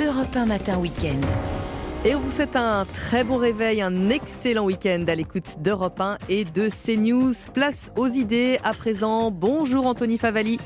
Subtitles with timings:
[0.00, 1.20] Europe 1 Matin Week-end.
[2.06, 6.16] Et on vous souhaite un très bon réveil, un excellent week-end à l'écoute d'Europe 1
[6.30, 7.34] et de CNews.
[7.52, 9.30] Place aux idées à présent.
[9.30, 10.58] Bonjour Anthony Favali.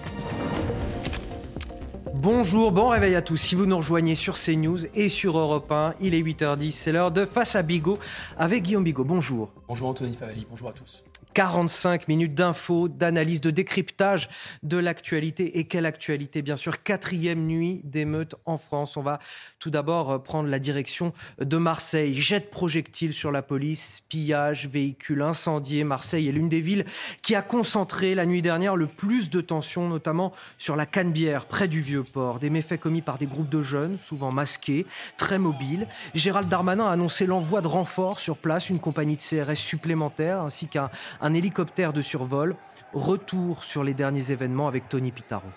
[2.15, 3.37] Bonjour, bon réveil à tous.
[3.37, 7.11] Si vous nous rejoignez sur CNews et sur Europe 1, il est 8h10, c'est l'heure
[7.11, 7.99] de Face à Bigot
[8.39, 9.05] avec Guillaume Bigot.
[9.05, 9.51] Bonjour.
[9.67, 11.03] Bonjour Anthony Favali, bonjour à tous.
[11.35, 14.29] 45 minutes d'infos, d'analyse, de décryptage
[14.63, 15.59] de l'actualité.
[15.59, 16.83] Et quelle actualité, bien sûr.
[16.83, 18.97] Quatrième nuit d'émeute en France.
[18.97, 19.19] On va
[19.59, 22.15] tout d'abord euh, prendre la direction de Marseille.
[22.15, 25.85] Jet de projectiles sur la police, pillage, véhicules incendiés.
[25.85, 26.85] Marseille est l'une des villes
[27.23, 31.67] qui a concentré la nuit dernière le plus de tensions, notamment sur la Canebière, près
[31.67, 32.39] du Vieux-Port.
[32.39, 35.89] Des méfaits commis par des groupes de jeunes, souvent masqués, très mobiles.
[36.15, 40.69] Gérald Darmanin a annoncé l'envoi de renforts sur place, une compagnie de CRS supplémentaire, ainsi
[40.69, 40.91] qu'un
[41.25, 42.55] un hélicoptère de survol.
[42.93, 45.49] Retour sur les derniers événements avec Tony Pitaro.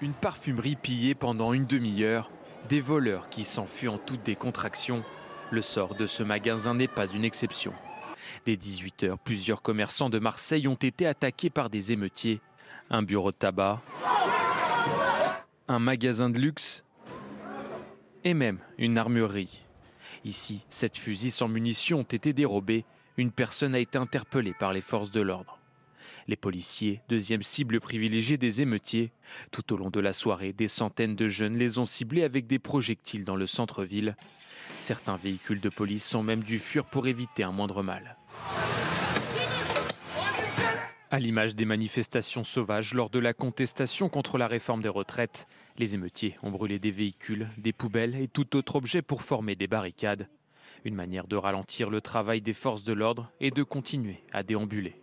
[0.00, 2.30] Une parfumerie pillée pendant une demi-heure,
[2.68, 5.02] des voleurs qui s'enfuient en toute décontraction.
[5.50, 7.72] Le sort de ce magasin n'est pas une exception.
[8.46, 12.40] Dès 18h, plusieurs commerçants de Marseille ont été attaqués par des émeutiers.
[12.90, 13.82] Un bureau de tabac,
[15.66, 16.84] un magasin de luxe
[18.22, 19.63] et même une armurerie.
[20.24, 22.84] Ici, sept fusils sans munitions ont été dérobés.
[23.16, 25.58] Une personne a été interpellée par les forces de l'ordre.
[26.26, 29.12] Les policiers, deuxième cible privilégiée des émeutiers.
[29.50, 32.58] Tout au long de la soirée, des centaines de jeunes les ont ciblés avec des
[32.58, 34.16] projectiles dans le centre-ville.
[34.78, 38.16] Certains véhicules de police sont même dû fuir pour éviter un moindre mal.
[41.10, 45.94] À l'image des manifestations sauvages lors de la contestation contre la réforme des retraites, les
[45.94, 50.28] émeutiers ont brûlé des véhicules, des poubelles et tout autre objet pour former des barricades.
[50.84, 55.00] Une manière de ralentir le travail des forces de l'ordre et de continuer à déambuler.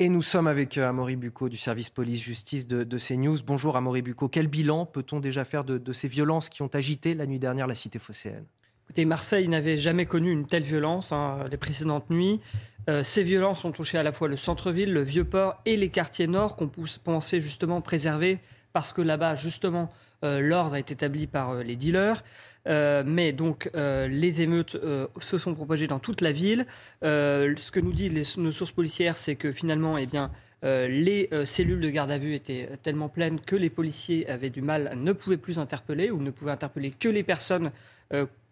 [0.00, 3.38] Et nous sommes avec euh, Amaury Bucco du service police-justice de, de, CNews.
[3.44, 4.28] Bonjour Amaury Bucco.
[4.28, 7.66] Quel bilan peut-on déjà faire de, de ces violences qui ont agité la nuit dernière
[7.66, 8.46] la cité phocéenne?
[8.88, 12.40] Écoutez, Marseille n'avait jamais connu une telle violence hein, les précédentes nuits.
[12.88, 16.28] Euh, ces violences ont touché à la fois le centre-ville, le Vieux-Port et les quartiers
[16.28, 16.70] nord qu'on
[17.04, 18.38] pensait justement préserver
[18.72, 19.88] parce que là-bas, justement,
[20.24, 22.22] euh, l'ordre est établi par euh, les dealers.
[22.66, 24.76] Euh, mais donc, les émeutes
[25.20, 26.66] se sont propagées dans toute la ville.
[27.02, 30.30] ce que nous disent nos sources policières, c'est que finalement, eh bien,
[30.62, 34.92] les cellules de garde à vue étaient tellement pleines que les policiers avaient du mal,
[34.96, 37.70] ne pouvaient plus interpeller ou ne pouvaient interpeller que les personnes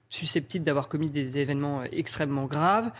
[0.09, 2.91] susceptibles d'avoir commis des événements euh, extrêmement graves.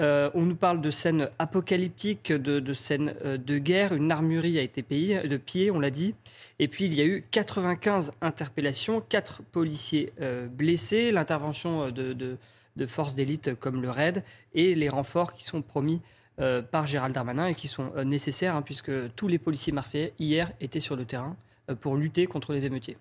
[0.00, 3.92] Euh, on nous parle de scènes apocalyptiques, de, scènes euh, de guerre.
[3.92, 6.14] Une armurerie a été payée, de pied, on l'a dit.
[6.58, 10.12] Et puis il y a eu 95 interpellations, 4 policiers
[10.50, 12.38] blessés, l'intervention de,
[12.86, 14.22] forces d'élite comme le RAID
[14.54, 16.00] et les renforts qui sont promis
[16.36, 20.80] par Gérald Darmanin et qui sont nécessaires, hein, puisque tous les policiers marseillais hier étaient
[20.80, 21.36] sur le terrain
[21.80, 22.96] pour lutter contre les émeutiers.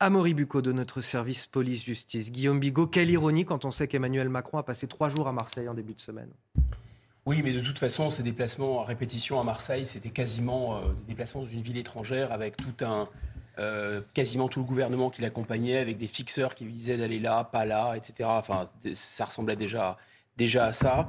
[0.00, 2.30] Amaury Bucco de notre service police-justice.
[2.30, 5.68] Guillaume Bigot, quelle ironie quand on sait qu'Emmanuel Macron a passé trois jours à Marseille
[5.68, 6.30] en début de semaine.
[7.26, 11.08] Oui, mais de toute façon, ces déplacements à répétition à Marseille, c'était quasiment euh, des
[11.08, 13.08] déplacements dans une ville étrangère avec tout un,
[13.58, 17.42] euh, quasiment tout le gouvernement qui l'accompagnait, avec des fixeurs qui lui disaient d'aller là,
[17.42, 18.28] pas là, etc.
[18.32, 19.98] Enfin, ça ressemblait déjà,
[20.36, 21.08] déjà à ça.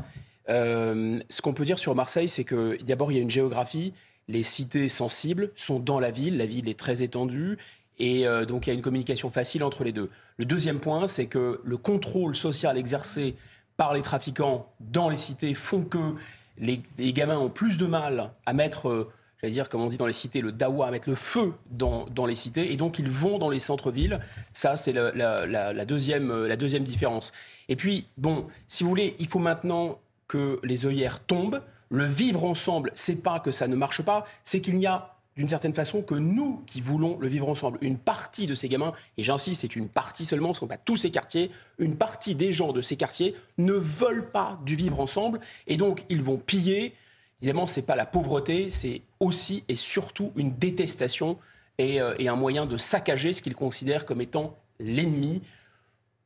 [0.49, 3.93] Euh, ce qu'on peut dire sur Marseille, c'est que d'abord, il y a une géographie.
[4.27, 6.37] Les cités sensibles sont dans la ville.
[6.37, 7.57] La ville est très étendue.
[7.99, 10.09] Et euh, donc il y a une communication facile entre les deux.
[10.37, 13.35] Le deuxième point, c'est que le contrôle social exercé
[13.77, 16.15] par les trafiquants dans les cités font que
[16.57, 16.81] les,
[17.13, 20.13] gamins ont plus de mal à mettre, euh, j'allais dire, comme on dit dans les
[20.13, 23.37] cités, le dawa, à mettre le feu dans, dans les cités, et donc ils vont
[23.37, 24.19] dans les centres-villes.
[24.51, 27.31] Ça, c'est la, deuxième, la deuxième différence.
[27.69, 31.61] Et puis, bon, si vous voulez, il faut maintenant que les œillères tombent.
[31.89, 35.47] Le vivre ensemble, c'est pas que ça ne marche pas, c'est qu'il n'y a d'une
[35.47, 37.77] certaine façon que nous qui voulons le vivre ensemble.
[37.79, 40.77] Une partie de ces gamins, et j'insiste, c'est une partie seulement, ce ne sont pas
[40.77, 44.99] tous ces quartiers, une partie des gens de ces quartiers ne veulent pas du vivre
[44.99, 46.93] ensemble, et donc ils vont piller.
[47.41, 51.37] Évidemment, ce n'est pas la pauvreté, c'est aussi et surtout une détestation
[51.77, 55.41] et, euh, et un moyen de saccager ce qu'ils considèrent comme étant l'ennemi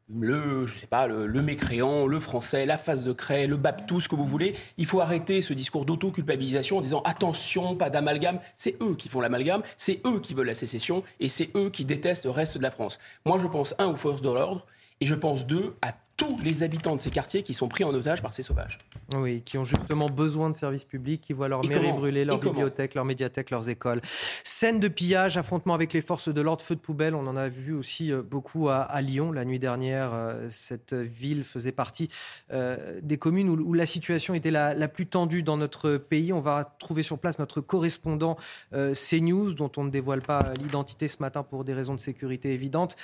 [0.09, 4.09] le, je sais pas, le, mécréant, le français, la face de craie, le baptou, ce
[4.09, 4.55] que vous voulez.
[4.77, 8.39] Il faut arrêter ce discours d'auto-culpabilisation en disant attention, pas d'amalgame.
[8.57, 11.85] C'est eux qui font l'amalgame, c'est eux qui veulent la sécession et c'est eux qui
[11.85, 13.00] détestent le reste de la France.
[13.25, 14.65] Moi, je pense, un, aux forces de l'ordre
[15.01, 17.94] et je pense, deux, à tous les habitants de ces quartiers qui sont pris en
[17.94, 18.77] otage par ces sauvages.
[19.15, 22.94] Oui, qui ont justement besoin de services publics, qui voient leur mairie brûler, leur bibliothèque,
[22.94, 24.01] leur médiathèque, leurs écoles.
[24.44, 27.50] Scène de pillage, affrontement avec les forces de l'ordre, feu de poubelle, on en a
[27.50, 30.12] vu aussi euh, beaucoup à, Lyon la nuit dernière.
[30.13, 32.10] Euh, cette ville faisait partie
[32.51, 36.31] euh, des communes où, la situation était la, plus tendue dans notre pays.
[36.31, 38.38] On va trouver sur place notre correspondant
[38.71, 42.95] CNews, dont on ne dévoile pas l'identité ce matin pour des raisons de sécurité évidentes.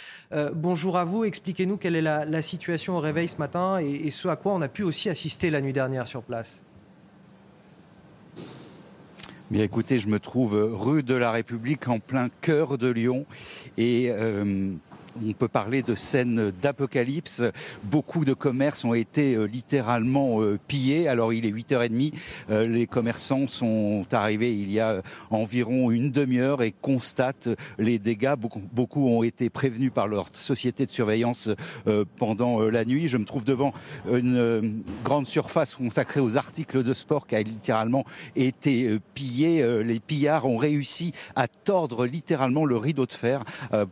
[0.53, 4.27] bonjour à vous, expliquez-nous quelle est la, la situation au réveil ce matin et, ce
[4.27, 6.63] à quoi on a pu aussi assister la nuit dernière sur place.
[9.49, 13.25] Bien écoutez, je me trouve rue de la République en plein cœur de Lyon.
[13.77, 14.73] Et euh,
[15.25, 17.43] on peut parler de scènes d'apocalypse.
[17.83, 21.07] Beaucoup de commerces ont été euh, littéralement euh, pillés.
[21.07, 22.13] Alors il est 8h30,
[22.49, 28.35] euh, les commerçants sont arrivés il y a environ une demi-heure et constatent les dégâts.
[28.35, 31.49] Beaucoup, ont été prévenus par leur société de surveillance
[32.17, 33.07] pendant la nuit.
[33.07, 33.73] Je me trouve devant
[34.11, 38.05] une grande surface consacrée aux articles de sport qui a littéralement
[38.35, 39.83] été pillée.
[39.83, 43.43] Les pillards ont réussi à tordre littéralement le rideau de fer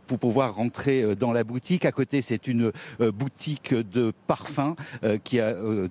[0.06, 1.84] pour pouvoir rentrer dans la boutique.
[1.84, 4.74] À côté, c'est une euh, boutique de parfums
[5.04, 5.88] euh, qui a euh,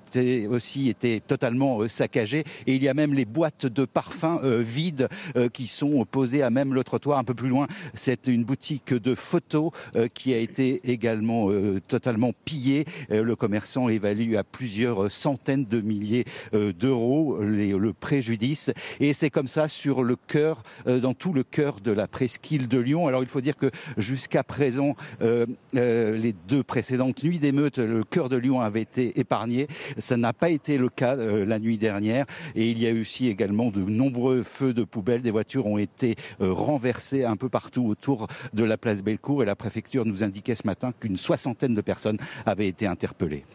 [0.49, 2.43] aussi été totalement saccagée.
[2.65, 5.09] Et il y a même les boîtes de parfums vides
[5.53, 7.19] qui sont posées à même le trottoir.
[7.19, 9.71] Un peu plus loin, c'est une boutique de photos
[10.13, 11.49] qui a été également
[11.87, 12.85] totalement pillée.
[13.09, 18.71] Le commerçant évalue à plusieurs centaines de milliers d'euros le préjudice.
[18.99, 22.79] Et c'est comme ça sur le cœur, dans tout le cœur de la presqu'île de
[22.79, 23.07] Lyon.
[23.07, 28.37] Alors il faut dire que jusqu'à présent, les deux précédentes nuits d'émeutes, le cœur de
[28.37, 29.67] Lyon avait été épargné.
[29.97, 32.25] Ça n'a pas été le cas euh, la nuit dernière.
[32.55, 35.21] Et il y a eu aussi également de nombreux feux de poubelles.
[35.21, 39.43] Des voitures ont été renversées un peu partout autour de la place Bellecour.
[39.43, 43.45] Et la préfecture nous indiquait ce matin qu'une soixantaine de personnes avaient été interpellées.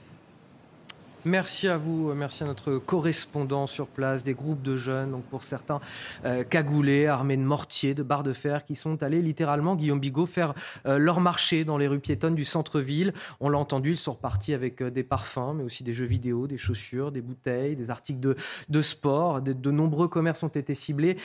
[1.25, 5.45] Merci à vous, merci à notre correspondant sur place, des groupes de jeunes, donc pour
[5.45, 5.81] certains
[6.25, 10.27] euh, cagoulés, armés de mortiers, de barres de fer, qui sont allés littéralement, Guillaume Bigot,
[10.27, 10.53] faire
[10.85, 13.13] euh, leur marché dans les rues piétonnes du centre-ville.
[13.39, 16.49] On l'a entendu, ils sont repartis avec euh, des parfums, mais aussi des jeux vidéo,
[16.49, 19.43] des chaussures, des bouteilles, des articles de, sport.
[19.43, 21.17] De, de, nombreux commerces ont été ciblés.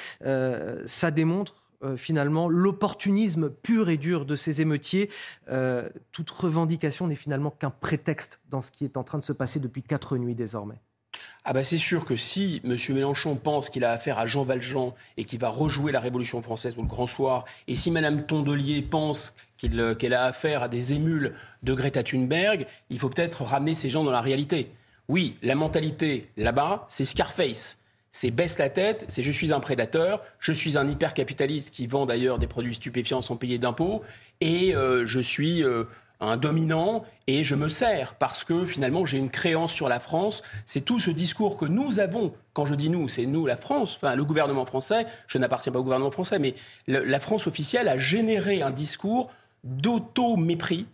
[0.86, 5.10] ça démontre euh, finalement l'opportunisme pur et dur de ces émeutiers.
[5.50, 9.34] Euh, toute revendication n'est finalement qu'un prétexte dans ce qui est en train de se
[9.34, 10.82] passer depuis quatre nuits désormais.
[11.46, 12.76] Ah bah c'est sûr que si M.
[12.90, 16.78] Mélenchon pense qu'il a affaire à Jean Valjean et qu'il va rejouer la Révolution française
[16.78, 20.94] ou le Grand Soir, et si Mme Tondelier pense euh, qu'elle a affaire à des
[20.94, 21.34] émules
[21.64, 24.72] de Greta Thunberg, il faut peut-être ramener ces gens dans la réalité.
[25.08, 27.80] Oui, la mentalité là-bas, c'est Scarface
[28.12, 32.06] c'est baisse la tête, c'est je suis un prédateur, je suis un hypercapitaliste qui vend
[32.06, 34.02] d'ailleurs des produits stupéfiants sans payer d'impôts,
[34.42, 35.84] et euh, je suis euh,
[36.20, 40.42] un dominant et je me sers parce que finalement j'ai une créance sur la France.
[40.66, 42.32] C'est tout ce discours que nous avons.
[42.54, 45.06] Quand je dis nous, c'est nous, la France, enfin le gouvernement français.
[45.28, 46.56] Je n'appartiens pas au gouvernement français, mais
[46.88, 49.30] la France officielle a généré un discours
[49.64, 50.88] d'auto-mépris,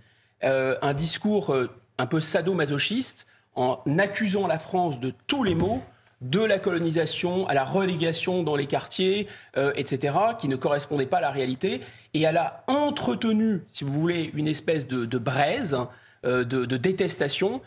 [0.44, 1.56] euh, un discours
[1.98, 5.82] un peu sadomasochiste en accusant la France de tous les maux
[6.24, 9.28] de la colonisation à la relégation dans les quartiers,
[9.58, 11.82] euh, etc., qui ne correspondait pas à la réalité.
[12.14, 15.78] Et elle a entretenu, si vous voulez, une espèce de, braise,
[16.26, 17.62] euh, de, détestation,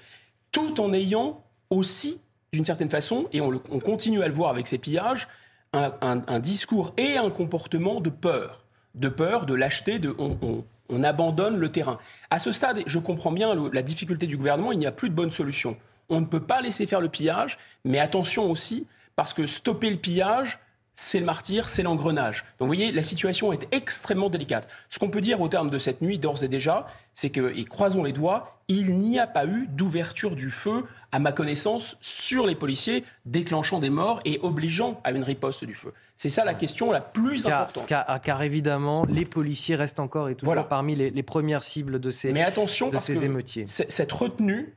[0.52, 2.22] tout en ayant aussi,
[2.52, 5.28] d'une certaine façon, et on, continue à le voir avec ces pillages,
[5.72, 8.64] un, discours et un comportement de peur.
[8.94, 11.98] De peur, de lâcheté, de on, abandonne le terrain.
[12.30, 15.14] À ce stade, je comprends bien la difficulté du gouvernement, il n'y a plus de
[15.14, 15.76] bonne solution.
[16.08, 18.86] On ne peut pas laisser faire le pillage, mais attention aussi,
[19.16, 20.58] parce que stopper le pillage,
[20.98, 22.42] c'est le martyr, c'est l'engrenage.
[22.58, 24.66] Donc vous voyez, la situation est extrêmement délicate.
[24.88, 27.64] Ce qu'on peut dire au terme de cette nuit, d'ores et déjà, c'est que, et
[27.66, 32.46] croisons les doigts, il n'y a pas eu d'ouverture du feu, à ma connaissance, sur
[32.46, 35.92] les policiers, déclenchant des morts et obligeant à une riposte du feu.
[36.16, 37.86] C'est ça la question la plus importante.
[37.86, 42.42] Car, évidemment, les policiers restent encore et toujours parmi les, premières cibles de ces, Mais
[42.42, 43.66] attention, de ces émeutiers.
[43.66, 44.74] Cette retenue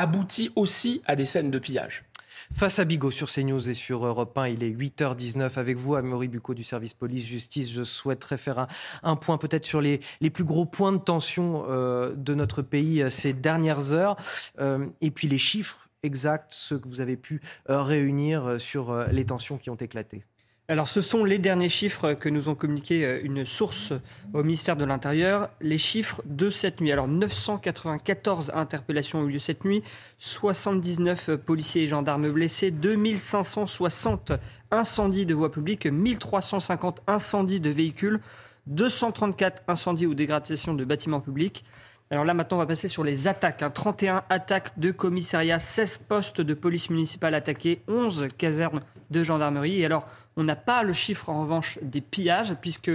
[0.00, 2.04] aboutit aussi à des scènes de pillage.
[2.52, 6.26] Face à Bigot sur CNews et sur Europe 1, il est 8h19 avec vous, Amaury
[6.26, 7.70] Bucco du service police-justice.
[7.70, 8.66] Je souhaiterais faire
[9.02, 13.02] un, point peut-être sur les, les, plus gros points de tension euh, de notre pays
[13.02, 14.16] euh, ces dernières heures
[14.58, 19.58] euh, et puis les chiffres exacts, ceux que vous avez pu réunir sur les tensions
[19.58, 20.24] qui ont éclaté.
[20.70, 23.92] Alors, ce sont les derniers chiffres que nous ont communiqué euh, une source
[24.32, 25.50] au ministère de l'Intérieur.
[25.60, 26.92] Les chiffres de cette nuit.
[26.92, 29.82] Alors, 994 interpellations ont eu lieu cette nuit,
[30.18, 34.30] 79 policiers et gendarmes blessés, 2560
[34.70, 38.20] incendies de voies publiques, 1350 incendies de véhicules,
[38.68, 41.64] 234 incendies ou dégradations de bâtiments publics.
[42.12, 43.62] Alors là, maintenant, on va passer sur les attaques.
[43.72, 44.22] 31 hein.
[44.30, 49.80] attaques de commissariat, 16 postes de police municipale attaqués, 11 casernes de gendarmerie.
[49.80, 52.90] Et alors, on n'a pas le chiffre, en revanche, des pillages, puisque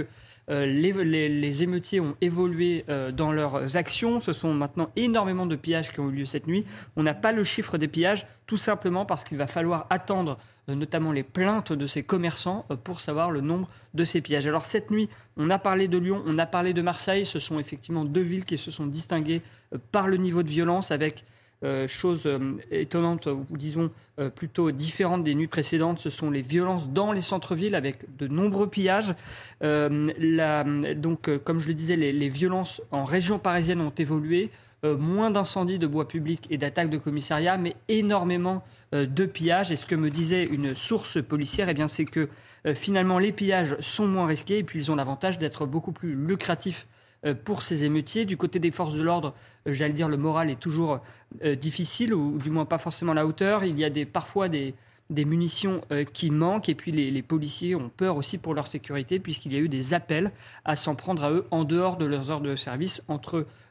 [0.48, 4.20] euh, les, émeutiers ont évolué euh, dans leurs actions.
[4.20, 6.64] Ce sont maintenant énormément de pillages qui ont eu lieu cette nuit.
[6.96, 10.38] On n'a pas le chiffre des pillages, tout simplement parce qu'il va falloir attendre
[10.68, 14.46] euh, notamment les plaintes de ces commerçants pour savoir le nombre de ces pillages.
[14.46, 17.26] Alors cette nuit, on a parlé de Lyon, on a parlé de Marseille.
[17.26, 19.42] Ce sont effectivement deux villes qui se sont distinguées
[19.90, 21.24] par le niveau de violence avec
[21.64, 26.42] euh, chose euh, étonnante, ou disons euh, plutôt différente des nuits précédentes, ce sont les
[26.42, 29.14] violences dans les centres-villes avec de nombreux pillages.
[29.62, 34.50] donc, comme je le disais, les, violences en région parisienne ont évolué.
[34.84, 39.72] moins d'incendies de bois public et d'attaques de commissariat, mais énormément de pillages.
[39.72, 42.28] Et ce que me disait une source policière, eh c'est que
[42.74, 46.86] finalement les pillages sont moins risqués et puis ils ont l'avantage d'être beaucoup plus lucratifs
[47.34, 48.24] pour ces émeutiers.
[48.24, 49.34] Du côté des forces de l'ordre,
[49.66, 51.00] euh, j'allais dire, le moral est toujours
[51.44, 53.64] euh, difficile, ou du moins pas forcément à la hauteur.
[53.64, 54.74] Il y a parfois des,
[55.10, 59.56] munitions qui manquent, et puis les, policiers ont peur aussi pour leur sécurité, puisqu'il y
[59.56, 60.32] a eu des appels
[60.64, 63.02] à s'en prendre à eux en dehors de leurs heures de service,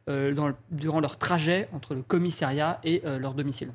[0.07, 3.71] durant leur trajet entre le commissariat et leur domicile.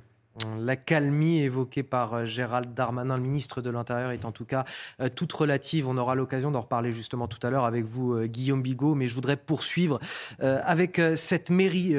[0.59, 4.64] La calmie évoquée par euh, Gérald Darmanin, le ministre de l'Intérieur, est en tout cas
[5.00, 5.88] euh, toute relative.
[5.88, 8.94] On aura l'occasion d'en reparler justement tout à l'heure avec vous, euh, Guillaume Bigot.
[8.94, 9.99] Mais je voudrais poursuivre
[10.40, 11.94] avec cette mairie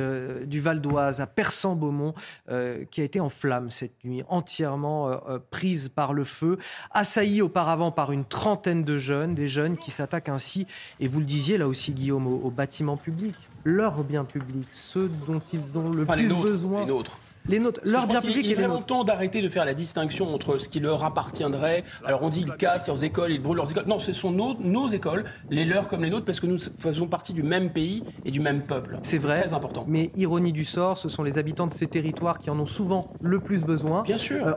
[0.45, 2.13] du Val d'Oise à Persan-Beaumont
[2.89, 5.11] qui a été en flammes cette nuit, entièrement
[5.49, 6.57] prise par le feu,
[6.91, 10.67] assaillie auparavant par une trentaine de jeunes, des jeunes qui s'attaquent ainsi,
[10.99, 15.41] et vous le disiez là aussi, Guillaume, aux, bâtiments publics, leurs biens publics, ceux dont
[15.53, 16.85] ils ont le plus besoin.
[16.85, 16.91] Les
[17.51, 20.57] les nôtres, leur bien public il, est vraiment temps d'arrêter de faire la distinction entre
[20.57, 21.83] ce qui leur appartiendrait.
[22.05, 23.85] Alors on dit ils cassent leurs écoles, ils brûlent leurs écoles.
[23.87, 27.07] Non, ce sont nos, nos écoles, les leurs comme les nôtres, parce que nous faisons
[27.07, 28.97] partie du même pays et du même peuple.
[29.01, 29.41] C'est vrai.
[29.41, 29.85] Très important.
[29.87, 33.13] Mais ironie du sort, ce sont les habitants de ces territoires qui en ont souvent
[33.21, 34.03] le plus besoin.
[34.03, 34.47] Bien sûr.
[34.47, 34.53] Euh,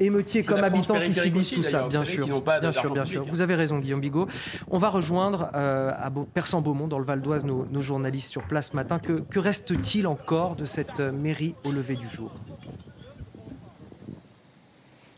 [0.00, 1.88] émeutiers comme habitants qui subissent tout ça.
[1.88, 2.26] Bien sûr.
[2.60, 3.24] bien sûr, bien sûr.
[3.28, 4.26] Vous avez raison, Guillaume Bigot.
[4.70, 8.76] On va rejoindre euh, à Persan-Beaumont, dans le Val d'Oise, nos, journalistes sur place ce
[8.76, 8.98] matin.
[8.98, 12.32] Que, que reste-t-il encore de cette euh, mairie au lever du jour?
[12.46, 12.87] Thank you.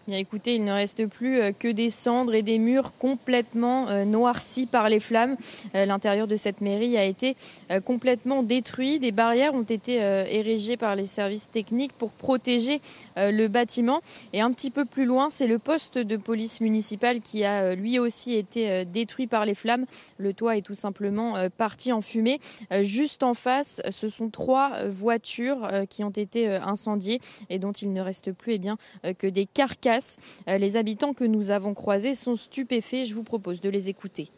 [0.09, 4.67] Écoutez, il ne reste plus euh, que des cendres et des murs complètement euh, noircis
[4.67, 5.37] par les flammes.
[5.75, 7.37] Euh, l'intérieur de cette mairie a été
[7.85, 8.99] complètement détruit.
[8.99, 12.81] Des barrières ont été érigées par les services techniques pour protéger
[13.17, 14.01] le bâtiment.
[14.33, 17.99] Et un petit peu plus loin, c'est le poste de police municipale qui a lui
[17.99, 19.87] aussi été détruit par les flammes.
[20.19, 22.41] Le toit est tout simplement parti en fumée.
[22.83, 28.01] Juste en face, ce sont trois voitures qui ont été incendiées et dont il ne
[28.01, 28.77] reste plus eh bien,
[29.19, 30.00] que des carcasses
[30.49, 33.05] euh, les habitants que nous avons croisés sont stupéfaits.
[33.07, 34.29] Je vous propose de les écouter.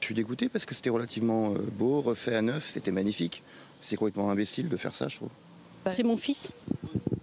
[0.00, 3.42] Je suis dégoûté parce que c'était relativement euh, beau, refait à neuf, c'était magnifique.
[3.80, 5.30] C'est complètement imbécile de faire ça, je trouve.
[5.90, 6.50] C'est mon fils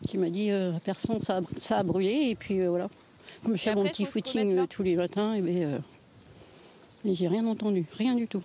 [0.08, 2.90] qui m'a dit euh, personne, ça, ça, a brûlé et puis voilà.
[3.44, 5.82] Comme je fais mon petit footing tous les matins, et ben,
[7.06, 8.44] j'ai rien entendu, rien du tout.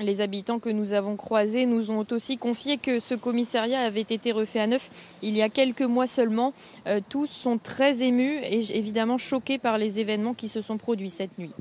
[0.00, 4.32] Les habitants que nous avons croisés nous ont aussi confié que ce commissariat avait été
[4.32, 4.90] refait à neuf
[5.22, 6.52] il y a quelques mois seulement.
[6.86, 11.10] Euh, tous sont très émus et évidemment choqués par les événements qui se sont produits
[11.10, 11.52] cette nuit.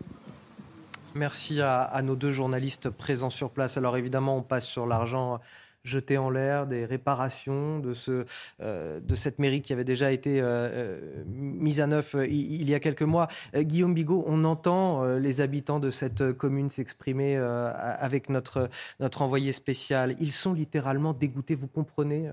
[1.14, 3.78] Merci à, à nos deux journalistes présents sur place.
[3.78, 5.40] Alors évidemment, on passe sur l'argent
[5.84, 8.26] jeter en l'air des réparations de, ce,
[8.62, 12.74] euh, de cette mairie qui avait déjà été euh, euh, mise à neuf il, y
[12.74, 13.28] a quelques mois.
[13.56, 20.16] Guillaume Bigot, on entend les habitants de cette commune s'exprimer avec notre, notre envoyé spécial.
[20.20, 22.30] Ils sont littéralement dégoûtés, vous comprenez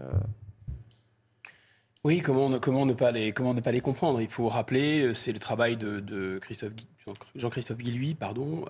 [2.03, 4.23] oui, comment comment, ne pas les, comment ne pas les comprendre?
[4.23, 6.73] Il faut rappeler, c'est le travail de, Christophe,
[7.35, 8.65] Jean-Christophe Guilluy, pardon,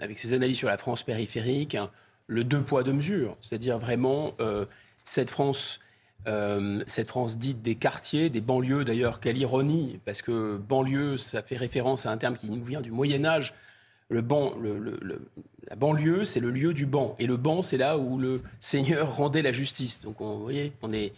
[0.00, 1.76] avec ses analyses sur la France périphérique,
[2.30, 3.36] le deux poids, deux mesures.
[3.40, 4.64] C'est-à-dire vraiment euh,
[5.04, 5.80] cette France.
[6.26, 11.42] Euh, cette France dite des quartiers, des banlieues d'ailleurs, quelle ironie, parce que banlieue, ça
[11.42, 13.54] fait référence à un terme qui nous vient du Moyen Âge.
[14.10, 14.52] Le ban,
[15.68, 19.16] la banlieue, c'est le lieu du banc, et le banc, c'est là où le Seigneur
[19.16, 20.00] rendait la justice.
[20.00, 21.14] Donc, vous voyez, on est,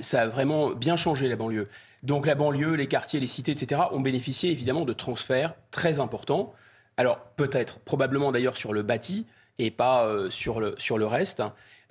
[0.00, 1.68] ça a vraiment bien changé la banlieue.
[2.02, 6.54] Donc, la banlieue, les quartiers, les cités, etc., ont bénéficié évidemment de transferts très importants.
[6.96, 9.26] Alors, peut-être, probablement d'ailleurs sur le bâti,
[9.58, 11.42] et pas euh, sur, le, sur le reste.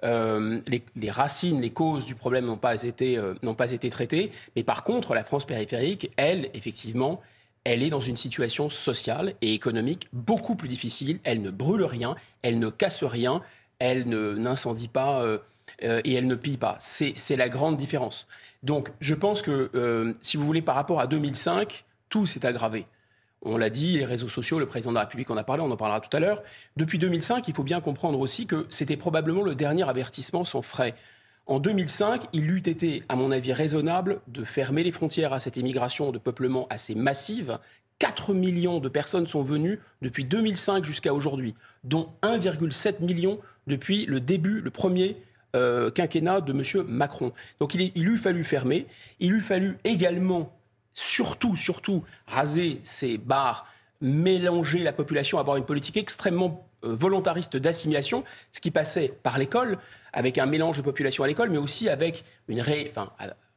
[0.03, 4.31] Euh, les, racines, les causes du problème n'ont pas, été, euh, pas été traitées.
[4.55, 7.21] Mais par contre, la France périphérique, elle, effectivement,
[7.65, 11.19] elle est dans une situation sociale et économique beaucoup plus difficile.
[11.23, 13.41] Elle ne brûle rien, elle ne casse rien,
[13.79, 15.25] elle n'incendie pas
[15.81, 16.77] et elle ne pille pas.
[16.79, 18.27] C'est, c'est la grande différence.
[18.63, 22.85] Donc je pense que, si vous voulez, par rapport à 2005, tout s'est aggravé.
[23.41, 25.71] On l'a dit, les réseaux sociaux, le président de la République en a parlé, on
[25.71, 26.43] en parlera tout à l'heure.
[26.75, 30.93] Depuis 2005, il faut bien comprendre aussi que c'était probablement le dernier avertissement sans frais.
[31.45, 35.57] En 2005, il eût été, à mon avis, raisonnable de fermer les frontières à cette
[35.57, 37.59] immigration de peuplement assez massive.
[37.99, 44.19] 4 millions de personnes sont venues depuis 2005 jusqu'à aujourd'hui, dont 1,7 million depuis le
[44.19, 45.17] début, le premier
[45.55, 46.85] euh, quinquennat de M.
[46.87, 47.33] Macron.
[47.59, 48.85] Donc il, il eût fallu fermer,
[49.19, 50.53] il eût fallu également
[50.99, 53.65] surtout, surtout, raser ces barres,
[54.01, 59.77] mélanger la population, avoir une politique extrêmement euh, volontariste d'assimilation, ce qui passait par l'école,
[60.11, 62.87] avec un mélange de population à l'école, mais aussi avec une ré...
[62.89, 63.11] enfin,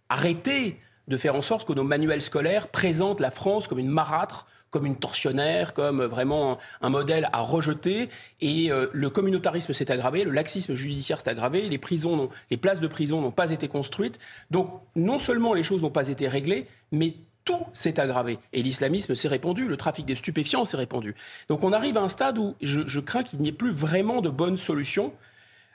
[0.09, 4.47] arrêter de faire en sorte que nos manuels scolaires présentent la France comme une marâtre,
[4.71, 8.09] comme une tortionnaire, comme vraiment un, modèle à rejeter.
[8.41, 12.81] Et euh, le communautarisme s'est aggravé, le laxisme judiciaire s'est aggravé, les, prisons les places
[12.81, 14.19] de prison n'ont pas été construites.
[14.51, 18.39] Donc non seulement les choses n'ont pas été réglées, mais tout s'est aggravé.
[18.53, 21.15] Et l'islamisme s'est répandu, le trafic des stupéfiants s'est répandu.
[21.49, 24.31] Donc on arrive à un stade où je, crains qu'il n'y ait plus vraiment de
[24.31, 25.13] bonnes solutions.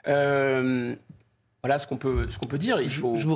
[0.06, 0.94] Euh,
[1.62, 2.78] voilà ce qu'on peut, ce qu'on peut dire.
[2.86, 3.34] je, vous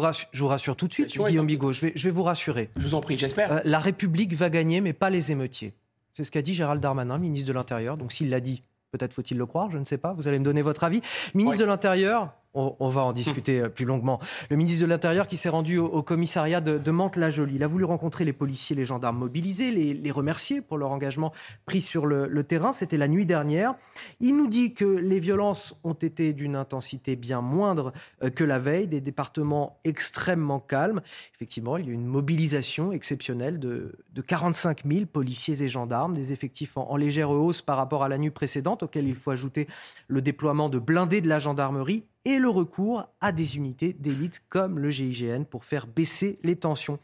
[0.49, 1.73] rassure, tout de suite, Guillaume Bigot.
[1.73, 2.71] Je vais, je vais vous rassurer.
[2.77, 3.53] Je vous en prie, j'espère.
[3.53, 5.75] Euh, la République va gagner, mais pas les émeutiers.
[6.15, 7.97] C'est ce qu'a dit Gérald Darmanin, ministre de l'Intérieur.
[7.97, 10.13] Donc s'il l'a dit, peut-être faut-il le croire, je ne sais pas.
[10.13, 11.01] Vous allez me donner votre avis.
[11.35, 14.21] Ministre de l'Intérieur, on, va en discuter euh, plus longuement.
[14.51, 17.55] Le ministre de l'Intérieur qui s'est rendu au, commissariat de, Mantes-la-Jolie.
[17.55, 21.33] Il a voulu rencontrer les policiers, les gendarmes mobilisés, les, remercier pour leur engagement
[21.65, 22.73] pris sur le, terrain.
[22.73, 23.75] C'était la nuit dernière.
[24.21, 27.93] Il nous dit que les violences ont été d'une intensité bien moindre
[28.23, 31.01] euh, que la veille, des départements extrêmement calmes.
[31.35, 33.95] Effectivement, il y a une mobilisation exceptionnelle de,
[34.27, 38.19] 45 000 policiers et gendarmes, des effectifs en, en légère hausse par rapport à la
[38.19, 39.69] nuit précédente, auquel il faut ajouter
[40.09, 44.79] le déploiement de blindés de la gendarmerie et le recours à des unités d'élite comme
[44.79, 46.99] le GIGN pour faire baisser les tensions.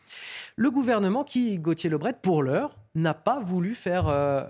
[0.56, 4.44] Le gouvernement qui, Gauthier Lebret, pour l'heure, n'a pas voulu faire euh,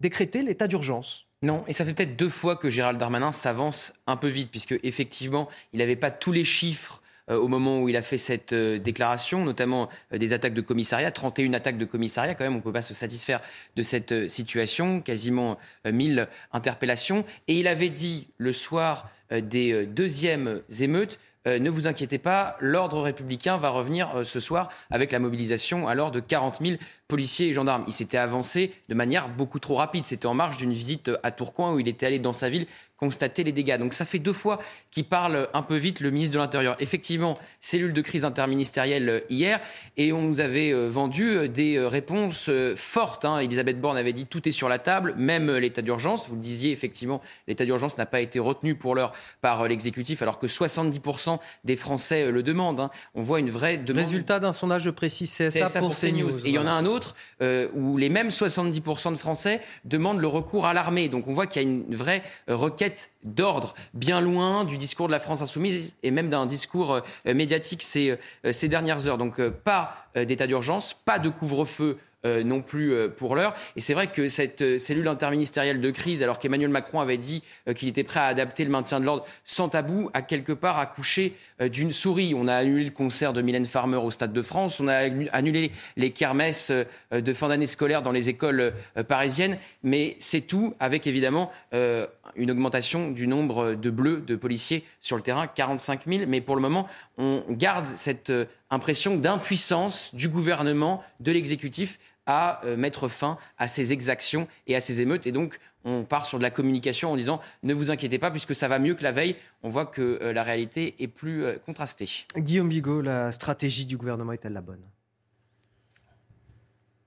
[0.00, 1.26] décréter l'état d'urgence.
[1.42, 4.78] Non, et ça fait peut-être deux fois que Gérald Darmanin s'avance un peu vite, puisque
[4.82, 7.02] effectivement, il n'avait pas tous les chiffres
[7.36, 11.52] au moment où il a fait cette euh, déclaration, notamment des attaques de commissariat, 31
[11.54, 13.40] attaques de commissariat, quand même, on ne peut pas se satisfaire
[13.76, 17.24] de cette situation, quasiment 1000 interpellations.
[17.48, 21.18] Et il avait dit le soir euh, des euh, deuxièmes émeutes.
[21.46, 26.10] Euh, ne vous inquiétez pas, l'ordre républicain va revenir ce soir avec la mobilisation alors
[26.10, 26.76] de 40 000
[27.10, 27.84] policiers et gendarmes.
[27.86, 30.06] Il s'était avancé de manière beaucoup trop rapide.
[30.06, 32.66] C'était en marge d'une visite à Tourcoing où il était allé dans sa ville
[33.00, 33.78] constater les dégâts.
[33.78, 36.76] Donc ça fait deux fois qu'il parle un peu vite, le ministre de l'Intérieur.
[36.80, 39.58] Effectivement, cellule de crise interministérielle euh, hier,
[39.96, 43.24] et on nous avait euh, vendu euh, des réponses fortes.
[43.24, 43.38] Hein.
[43.38, 46.28] Elisabeth Borne avait dit tout est sur la table, même l'état d'urgence.
[46.28, 50.38] Vous le disiez, effectivement, l'état d'urgence n'a pas été retenu pour l'heure par l'exécutif, alors
[50.38, 52.80] que 70% des Français le demandent.
[52.80, 52.90] Hein.
[53.14, 54.04] On voit une vraie demande.
[54.04, 56.40] Résultat d'un sondage précis CSA, pour, CNews.
[56.40, 56.99] Et il y en a un autre
[57.40, 61.08] où les mêmes 70% de Français demandent le recours à l'armée.
[61.08, 65.12] Donc on voit qu'il y a une vraie requête d'ordre, bien loin du discours de
[65.12, 69.18] la France insoumise et même d'un discours euh, médiatique ces, euh, dernières heures.
[69.18, 73.54] Donc euh, pas d'état d'urgence, pas de couvre-feu euh, non plus euh, pour l'heure.
[73.76, 77.42] Et c'est vrai que cette euh, cellule interministérielle de crise, alors qu'Emmanuel Macron avait dit
[77.74, 81.34] qu'il était prêt à adapter le maintien de l'ordre sans tabou, a quelque part accouché
[81.60, 82.34] d'une souris.
[82.36, 84.96] On a annulé le concert de Mylène Farmer au Stade de France, on a
[85.32, 86.72] annulé les kermesses
[87.12, 88.72] de fin d'année scolaire dans les écoles
[89.08, 95.16] parisiennes, mais c'est tout avec évidemment une augmentation du nombre de bleus, de policiers sur
[95.16, 96.22] le terrain, 45 000.
[96.26, 96.86] Mais pour le moment,
[97.18, 98.32] on garde cette
[98.70, 101.98] impression d'impuissance du gouvernement, de l'exécutif
[102.30, 105.26] à euh, mettre fin à ces exactions et à ces émeutes.
[105.26, 108.54] Et donc, on part sur de la communication en disant ne vous inquiétez pas, puisque
[108.54, 109.34] ça va mieux que la veille.
[109.64, 112.08] On voit que euh, la réalité est plus euh, contrastée.
[112.36, 114.82] Guillaume Bigot, la stratégie du gouvernement est-elle la bonne?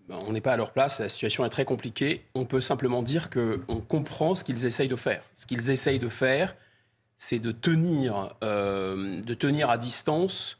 [0.09, 2.25] Ben, on n'est pas à leur place, la situation est très compliquée.
[2.35, 5.23] On peut simplement dire qu'on comprend ce qu'ils essayent de faire.
[5.33, 6.57] Ce qu'ils essayent de faire,
[7.15, 10.57] c'est de tenir, de tenir à distance,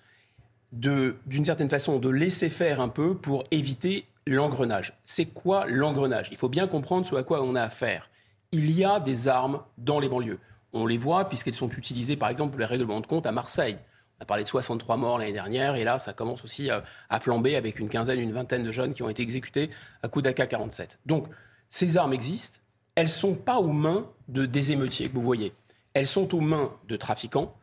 [0.71, 4.93] d'une certaine façon, de laisser faire un peu pour éviter l'engrenage.
[5.05, 6.29] C'est quoi l'engrenage?
[6.31, 8.09] Il faut bien comprendre ce à quoi on a affaire.
[8.51, 10.39] Il y a des armes dans les banlieues.
[10.73, 13.77] On les voit puisqu'elles sont utilisées, par exemple, pour les règlements de compte à Marseille.
[14.19, 17.55] On a parlé de 63 morts l'année dernière, et là, ça commence aussi à, flamber
[17.55, 19.69] avec une quinzaine, une vingtaine de jeunes qui ont été exécutés
[20.01, 20.97] à coup d'AK-47.
[21.05, 21.27] Donc,
[21.69, 22.59] ces armes existent.
[22.95, 25.53] Elles ne sont pas aux mains de, des émeutiers que vous voyez.
[25.93, 27.55] Elles sont aux mains de trafiquants,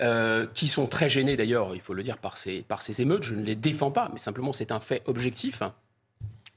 [0.00, 3.24] euh, qui sont très gênés d'ailleurs, il faut le dire, par ces, par ces émeutes.
[3.24, 5.62] Je ne les défends pas, mais simplement c'est un fait objectif.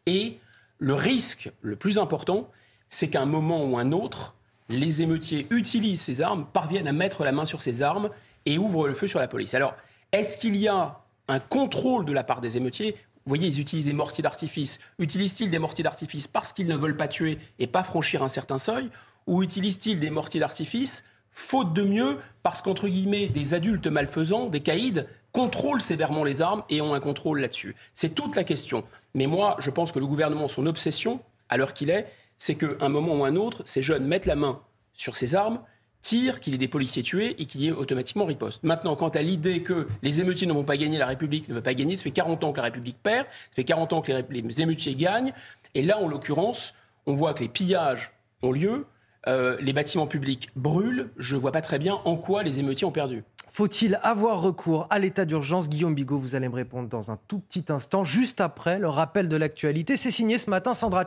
[0.08, 0.40] Et
[0.80, 2.50] le risque le plus important,
[2.90, 4.36] c'est qu'à un moment ou un autre,
[4.70, 8.10] les émeutiers utilisent ces armes, parviennent à mettre la main sur ces armes
[8.46, 9.54] et ouvrent le feu sur la police.
[9.54, 9.76] Alors,
[10.12, 12.96] est-ce qu'il y a un contrôle de la part des émeutiers?
[13.26, 14.80] Vous voyez, ils utilisent des mortiers d'artifice.
[14.98, 18.58] Utilisent-ils des mortiers d'artifice parce qu'ils ne veulent pas tuer et pas franchir un certain
[18.58, 18.90] seuil?
[19.28, 24.62] Ou utilisent-ils des mortiers d'artifice faute de mieux parce qu'entre guillemets, des adultes malfaisants, des
[24.62, 28.84] caïds, contrôlent sévèrement les armes et ont un contrôle là-dessus C'est toute la question.
[29.13, 32.67] Mais moi, je pense que le gouvernement, son obsession, à l'heure qu'il est, c'est qu'à
[32.82, 34.62] un moment ou un autre, ces jeunes mettent la main
[34.94, 35.60] sur ces armes
[36.02, 38.63] tire, qu'il y ait des policiers tués et qu'il y ait automatiquement riposte.
[38.63, 41.62] Maintenant, quant à l'idée que les émeutiers ne vont pas gagner, la République ne va
[41.62, 44.12] pas gagner, ça fait 40 ans que la République perd, ça fait 40 ans que
[44.12, 45.34] les, émeutiers gagnent,
[45.76, 46.74] et là, en l'occurrence,
[47.06, 48.86] on voit que les pillages ont lieu,
[49.28, 52.88] euh, les bâtiments publics brûlent, je ne vois pas très bien en quoi les émeutiers
[52.88, 53.24] ont perdu.
[53.48, 55.68] Faut-il avoir recours à l'état d'urgence?
[55.68, 59.28] Guillaume Bigot, vous allez me répondre dans un tout petit instant, juste après le rappel
[59.28, 59.98] de l'actualité.
[59.98, 61.04] C'est signé ce matin Sandra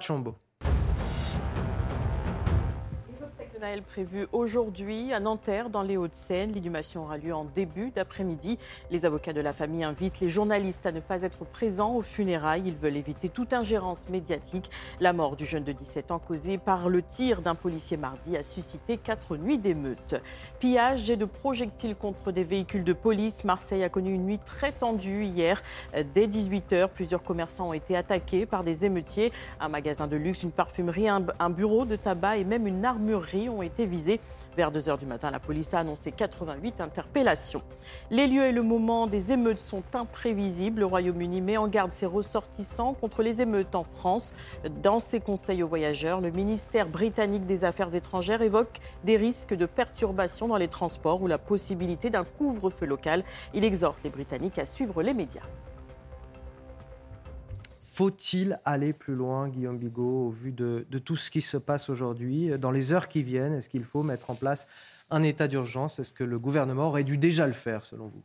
[3.64, 3.84] Chambo.
[3.94, 6.52] prévu aujourd'hui à Nanterre, dans les Hauts-de-Seine.
[6.52, 8.58] L'inhumation aura lieu en début d'après-midi.
[8.90, 12.64] Les avocats de la famille invitent les journalistes à ne pas être présents aux funérailles.
[12.66, 14.70] Ils veulent éviter toute ingérence médiatique.
[15.00, 18.42] La mort du jeune de 17 ans causée par le tir d'un policier mardi a
[18.42, 20.20] suscité quatre nuits d'émeutes.
[20.58, 23.44] Pillage et de projectiles contre des véhicules de police.
[23.44, 25.62] Marseille a connu une nuit très tendue hier.
[26.14, 29.32] Dès 18h, plusieurs commerçants ont été attaqués par des émeutiers.
[29.60, 33.62] Un magasin de luxe, une parfumerie, un bureau de tabac et même une armurerie ont
[33.62, 34.20] été visés.
[34.56, 37.62] Vers 2 h du matin, la police a annoncé 88 interpellations.
[38.10, 40.80] Les lieux et le moment des émeutes sont imprévisibles.
[40.80, 44.34] Le Royaume-Uni met en garde ses ressortissants contre les émeutes en France.
[44.82, 49.66] Dans ses conseils aux voyageurs, le ministère britannique des Affaires étrangères évoque des risques de
[49.66, 53.24] perturbations dans les transports ou la possibilité d'un couvre-feu local.
[53.54, 55.42] Il exhorte les Britanniques à suivre les médias.
[57.94, 62.50] Faut-il aller plus loin, Guillaume Bigot, au vu de, tout ce qui se passe aujourd'hui
[62.58, 64.66] Dans les heures qui viennent, est-ce qu'il faut mettre en place
[65.12, 66.00] un état d'urgence?
[66.00, 68.22] Est-ce que le gouvernement aurait dû déjà le faire, selon vous?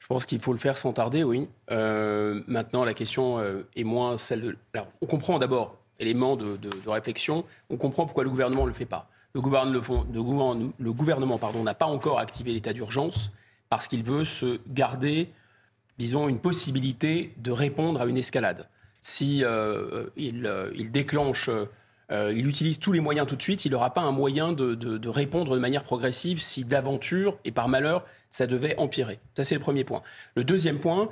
[0.00, 1.48] Je pense qu'il faut le faire sans tarder, oui.
[1.70, 4.56] Euh, maintenant, la question euh, est moins celle de.
[4.74, 8.84] Alors, on comprend d'abord, élément de, réflexion, on comprend pourquoi le gouvernement ne le fait
[8.84, 9.08] pas.
[9.32, 13.30] Le gouvernement, le, le gouvernement pardon, n'a pas encore activé l'état d'urgence
[13.70, 15.30] parce qu'il veut se garder,
[15.98, 18.66] disons, une possibilité de répondre à une escalade
[19.02, 21.50] si euh, il, euh, il, déclenche,
[22.10, 25.08] euh, il utilise tous les moyens tout de suite, il n'aura pas un moyen de,
[25.08, 29.18] répondre de manière progressive si d'aventure et par malheur ça devait empirer.
[29.36, 30.02] Ça c'est le premier point.
[30.36, 31.10] Le deuxième point,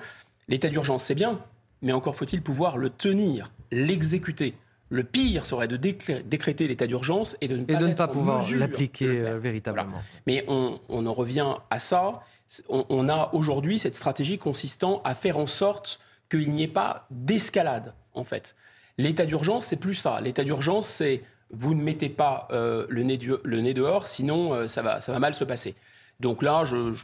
[0.49, 1.41] l'état d'urgence c'est bien,
[1.83, 4.55] mais encore faut-il pouvoir le tenir, l'exécuter.
[4.89, 8.45] Le pire serait de décréter l'état d'urgence et de ne pas, de ne pas pouvoir
[8.57, 9.07] l'appliquer
[9.39, 10.03] véritablement.
[10.27, 12.25] Mais on, en revient à ça.
[12.69, 17.95] on a aujourd'hui cette stratégie consistant à faire en sorte qu'il n'y ait pas d'escalade,
[18.15, 18.57] en fait.
[18.99, 20.21] L'état d'urgence, c'est plus ça.
[20.21, 24.69] L'état d'urgence, c'est vous ne mettez pas euh, le, nez le, nez dehors, sinon euh,
[24.69, 25.75] ça, va, ça va mal se passer.
[26.21, 26.95] Donc là, je,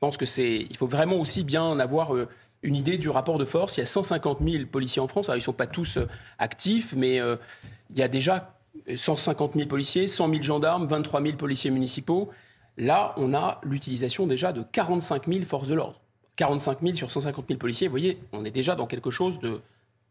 [0.00, 2.28] pense que c'est, il faut vraiment aussi bien avoir euh,
[2.62, 3.76] une idée du rapport de force.
[3.76, 5.28] Il y a 150 000 policiers en France.
[5.28, 5.98] Alors, ils ne sont pas tous
[6.38, 8.58] actifs, mais il y a déjà
[8.94, 12.30] 150 000 policiers, 100 000 gendarmes, 23 000 policiers municipaux.
[12.76, 16.00] Là, on a l'utilisation déjà de 45 000 forces de l'ordre.
[16.36, 19.60] 45 000 sur 150 000 policiers, vous voyez, on est déjà dans quelque chose de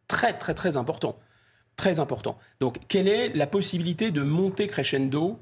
[0.08, 1.18] très, très, très important.
[1.76, 2.38] Très important.
[2.60, 5.40] Donc, quelle est la possibilité de monter crescendo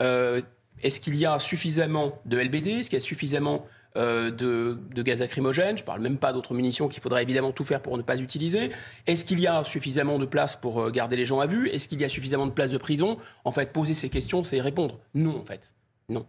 [0.00, 0.40] euh,
[0.82, 3.66] Est-ce qu'il y a suffisamment de LBD Est-ce qu'il y a suffisamment
[3.96, 5.76] euh, de, gaz lacrymogène?
[5.76, 8.16] Je ne parle même pas d'autres munitions qu'il faudrait évidemment tout faire pour ne pas
[8.16, 8.70] utiliser.
[9.08, 11.68] Est-ce qu'il y a suffisamment de place pour euh, garder les gens à vue?
[11.68, 13.18] Est-ce qu'il y a suffisamment de place de prison?
[13.44, 15.74] En fait, poser ces questions, c'est répondre non, en fait.
[16.08, 16.26] Non.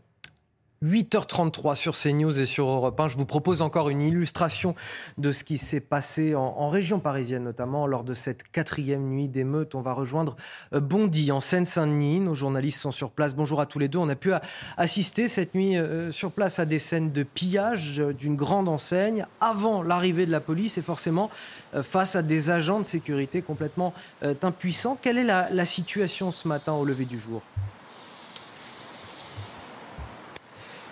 [0.83, 3.07] 8h33 sur CNews et sur Europe 1.
[3.07, 4.75] Je vous propose encore une illustration
[5.17, 9.75] de ce qui s'est passé en, région parisienne, notamment lors de cette quatrième nuit d'émeute.
[9.75, 10.35] On va rejoindre
[10.73, 12.19] euh, Bondy en Seine-Saint-Denis.
[12.19, 13.35] Nos journalistes sont sur place.
[13.35, 13.99] Bonjour à tous les deux.
[13.99, 14.33] On a pu
[14.75, 19.25] assister cette nuit euh, sur place à des scènes de pillage euh, d'une grande enseigne
[19.39, 21.29] avant l'arrivée de la police et forcément
[21.81, 23.93] face à des agents de sécurité complètement
[24.41, 24.97] impuissants.
[25.01, 27.41] Quelle est la situation ce matin au lever du jour?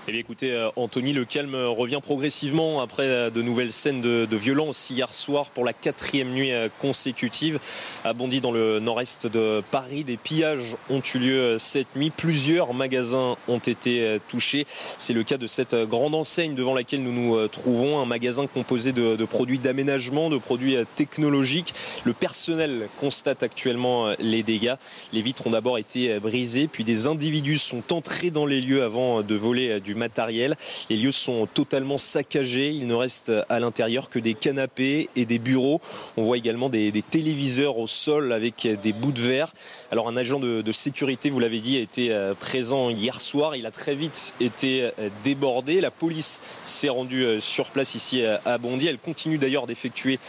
[0.07, 4.89] Eh écoutez, euh, Anthony, le calme revient progressivement après euh, de nouvelles scènes de, violence
[4.89, 7.59] hier soir pour la quatrième nuit euh, consécutive.
[8.03, 12.09] À Bondy, dans le nord-est de Paris, des pillages ont eu lieu cette nuit.
[12.09, 14.65] Plusieurs magasins ont été touchés.
[14.97, 18.93] C'est le cas de cette grande enseigne devant laquelle nous nous trouvons, un magasin composé
[18.93, 21.75] de, de produits d'aménagement, de produits technologiques.
[22.05, 24.75] Le personnel constate actuellement les dégâts.
[25.13, 29.21] Les vitres ont d'abord été brisées, puis des individus sont entrés dans les lieux avant
[29.21, 30.55] de voler du du matériel.
[30.89, 32.69] Les lieux sont totalement saccagés.
[32.69, 35.81] Il ne reste à l'intérieur que des canapés et des bureaux.
[36.15, 39.53] On voit également des, téléviseurs au sol avec des bouts de verre.
[39.91, 43.55] Alors un agent de, sécurité, vous l'avez dit, a été présent hier soir.
[43.55, 44.89] Il a très vite été
[45.23, 45.81] débordé.
[45.81, 48.87] La police s'est rendue sur place ici à Bondy.
[48.87, 50.19] Elle continue d'ailleurs d'effectuer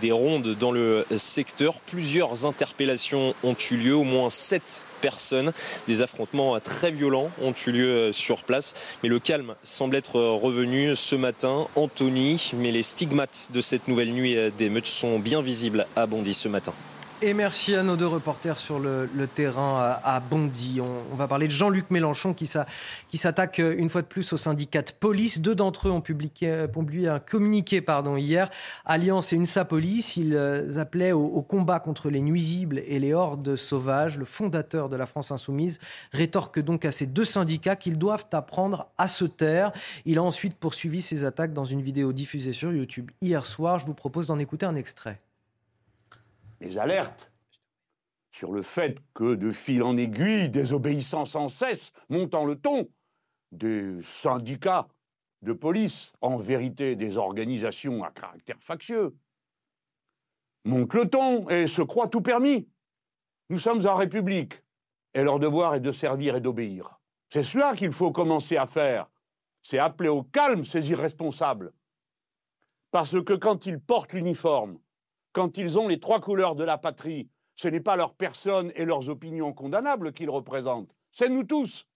[0.00, 1.80] des rondes dans le secteur.
[1.80, 5.52] Plusieurs interpellations ont eu lieu, au moins sept personnes.
[5.86, 10.94] Des affrontements très violents ont eu lieu sur place, mais le calme semble être revenu
[10.96, 11.66] ce matin.
[11.76, 16.48] Anthony, mais les stigmates de cette nouvelle nuit d'émeutes sont bien visibles à Bondy ce
[16.48, 16.72] matin.
[17.22, 20.80] Et merci à nos deux reporters sur le, terrain à, Bondy.
[20.80, 24.80] On, va parler de Jean-Luc Mélenchon qui, s'attaque euh, une fois de plus au syndicat
[24.80, 25.42] de police.
[25.42, 26.48] Deux d'entre eux ont publié,
[27.08, 28.48] un communiqué pardon, hier.
[28.86, 33.54] Alliance et UNSA Police, ils euh, appelaient au, combat contre les nuisibles et les hordes
[33.54, 34.16] sauvages.
[34.16, 35.78] Le fondateur de la France Insoumise
[36.12, 39.72] rétorque donc à ces deux syndicats qu'ils doivent apprendre à se taire.
[40.06, 43.78] Il a ensuite poursuivi ses attaques dans une vidéo diffusée sur YouTube hier soir.
[43.78, 45.20] Je vous propose d'en écouter un extrait
[46.60, 47.32] les alertes
[48.32, 52.88] sur le fait que, de fil en aiguille, désobéissant sans cesse, montant le ton,
[53.52, 54.88] des syndicats
[55.42, 59.16] de police, en vérité des organisations à caractère factieux,
[60.64, 62.68] montent le ton et se croient tout permis.
[63.48, 64.62] Nous sommes en République,
[65.14, 67.00] et leur devoir est de servir et d'obéir.
[67.30, 69.10] C'est cela qu'il faut commencer à faire.
[69.62, 71.72] C'est appeler au calme ces irresponsables.
[72.90, 74.78] Parce que quand ils portent l'uniforme,
[75.32, 78.84] quand ils ont les trois couleurs de la patrie, ce n'est pas leur personne et
[78.84, 81.86] leurs opinions condamnables qu'ils représentent, c'est nous tous.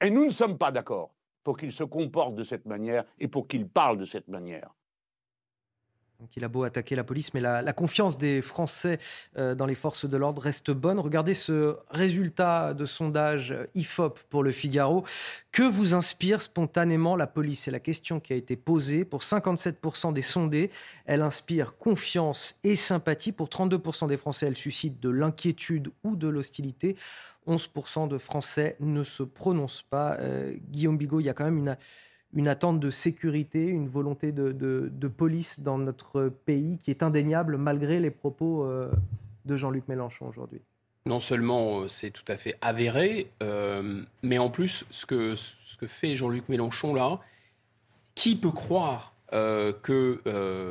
[0.00, 3.48] Et nous ne sommes pas d'accord pour qu'ils se comportent de cette manière et pour
[3.48, 4.74] qu'ils parlent de cette manière.
[6.34, 8.98] Il a beau attaquer la police, mais la, confiance des Français
[9.36, 10.98] euh, dans les forces de l'ordre reste bonne.
[10.98, 15.04] Regardez ce résultat de sondage IFOP pour le Figaro.
[15.52, 17.62] Que vous inspire spontanément la police?
[17.62, 19.04] C'est la question qui a été posée.
[19.04, 20.72] Pour 57% des sondés,
[21.06, 23.30] elle inspire confiance et sympathie.
[23.30, 26.96] Pour 32% des Français, elle suscite de l'inquiétude ou de l'hostilité.
[27.46, 30.16] 11% de Français ne se prononcent pas.
[30.18, 31.76] Euh, Guillaume Bigot, il y a quand même une
[32.34, 38.00] une attente de sécurité, une volonté de, police dans notre pays qui est indéniable malgré
[38.00, 38.90] les propos euh,
[39.46, 40.60] de Jean-Luc Mélenchon aujourd'hui.
[41.06, 45.34] Non seulement euh, c'est tout à fait avéré, euh, mais en plus ce que,
[45.86, 47.20] fait Jean-Luc Mélenchon là,
[48.14, 50.22] qui peut croire que,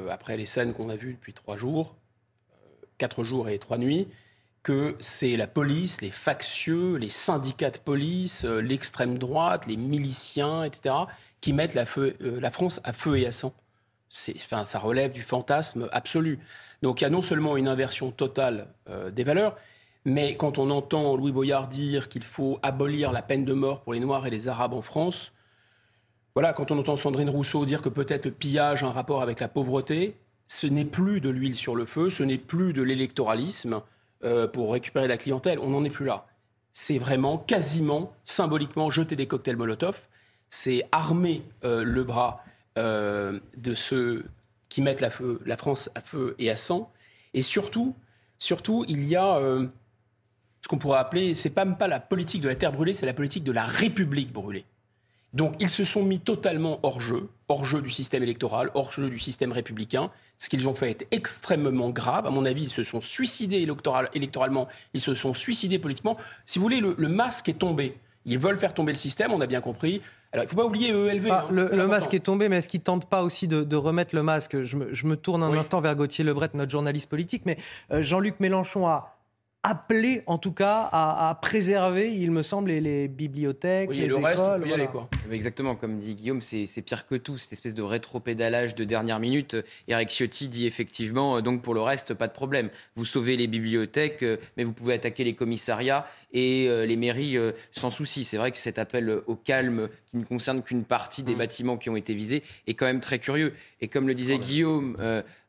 [0.09, 1.95] après les scènes qu'on a vues depuis trois jours,
[2.97, 4.07] quatre jours et trois nuits,
[4.63, 10.95] que c'est la police, les factieux, les syndicats de police, l'extrême droite, les miliciens, etc.,
[11.47, 13.53] qui mettent euh, la France à feu et à sang.
[14.35, 16.39] Enfin, ça relève du fantasme absolu.
[16.81, 19.55] Donc il y a non seulement une inversion totale euh, des valeurs,
[20.03, 23.93] mais quand on entend Louis Boyard dire qu'il faut abolir la peine de mort pour
[23.93, 25.31] les Noirs et les Arabes en France,
[26.35, 29.39] voilà, quand on entend Sandrine Rousseau dire que peut-être le pillage a un rapport avec
[29.39, 33.79] la pauvreté, ce n'est plus de l'huile sur le feu, ce n'est plus de l'électoralisme
[34.25, 36.25] euh, pour récupérer la clientèle, on n'en est plus là.
[36.73, 40.09] C'est vraiment quasiment symboliquement jeter des cocktails Molotov
[40.49, 42.37] c'est armer euh, le bras
[42.77, 44.25] euh, de ceux
[44.69, 45.09] qui mettent la,
[45.57, 46.91] France à feu et à sang.
[47.33, 47.95] Et surtout,
[48.39, 49.67] surtout il y a euh,
[50.61, 53.05] ce qu'on pourrait appeler, c'est pas même pas la politique de la terre brûlée, c'est
[53.05, 54.65] la politique de la République brûlée.
[55.33, 59.09] Donc ils se sont mis totalement hors jeu, hors jeu du système électoral, hors jeu
[59.09, 60.11] du système républicain.
[60.37, 62.25] Ce qu'ils ont fait est extrêmement grave.
[62.25, 63.67] À mon avis, ils se sont suicidés
[64.13, 66.17] électoralement, ils se sont suicidés politiquement.
[66.45, 67.97] Si vous voulez, le masque est tombé.
[68.27, 70.01] Ils veulent faire tomber le système, on a bien compris.
[70.33, 71.27] Alors, il ne faut pas oublier ELV.
[71.31, 74.13] Ah, hein, le, masque est tombé, mais est-ce qu'ils ne tentent pas aussi de, remettre
[74.13, 74.63] le masque?
[74.63, 77.57] Je me, tourne un instant vers Gauthier Lebret, notre journaliste politique, mais
[77.91, 79.16] euh, Jean-Luc Mélenchon a
[79.63, 84.59] appelé en tout cas à, préserver, il me semble, les, bibliothèques, les le Reste, on
[84.59, 85.09] peut y aller, quoi.
[85.31, 89.57] Exactement, comme dit Guillaume, c'est pire que tout, cette espèce de rétro-pédalage de dernière minute.
[89.87, 92.69] Eric Ciotti dit effectivement, euh, donc pour le reste, pas de problème.
[92.95, 97.37] Vous sauvez les bibliothèques, euh, mais vous pouvez attaquer les commissariats et euh, les mairies
[97.71, 98.23] sans souci.
[98.23, 101.37] C'est vrai que cet appel au calme qui ne concerne qu'une partie des mmh.
[101.37, 103.53] bâtiments qui ont été visés est quand même très curieux.
[103.81, 104.97] Et comme le disait Guillaume,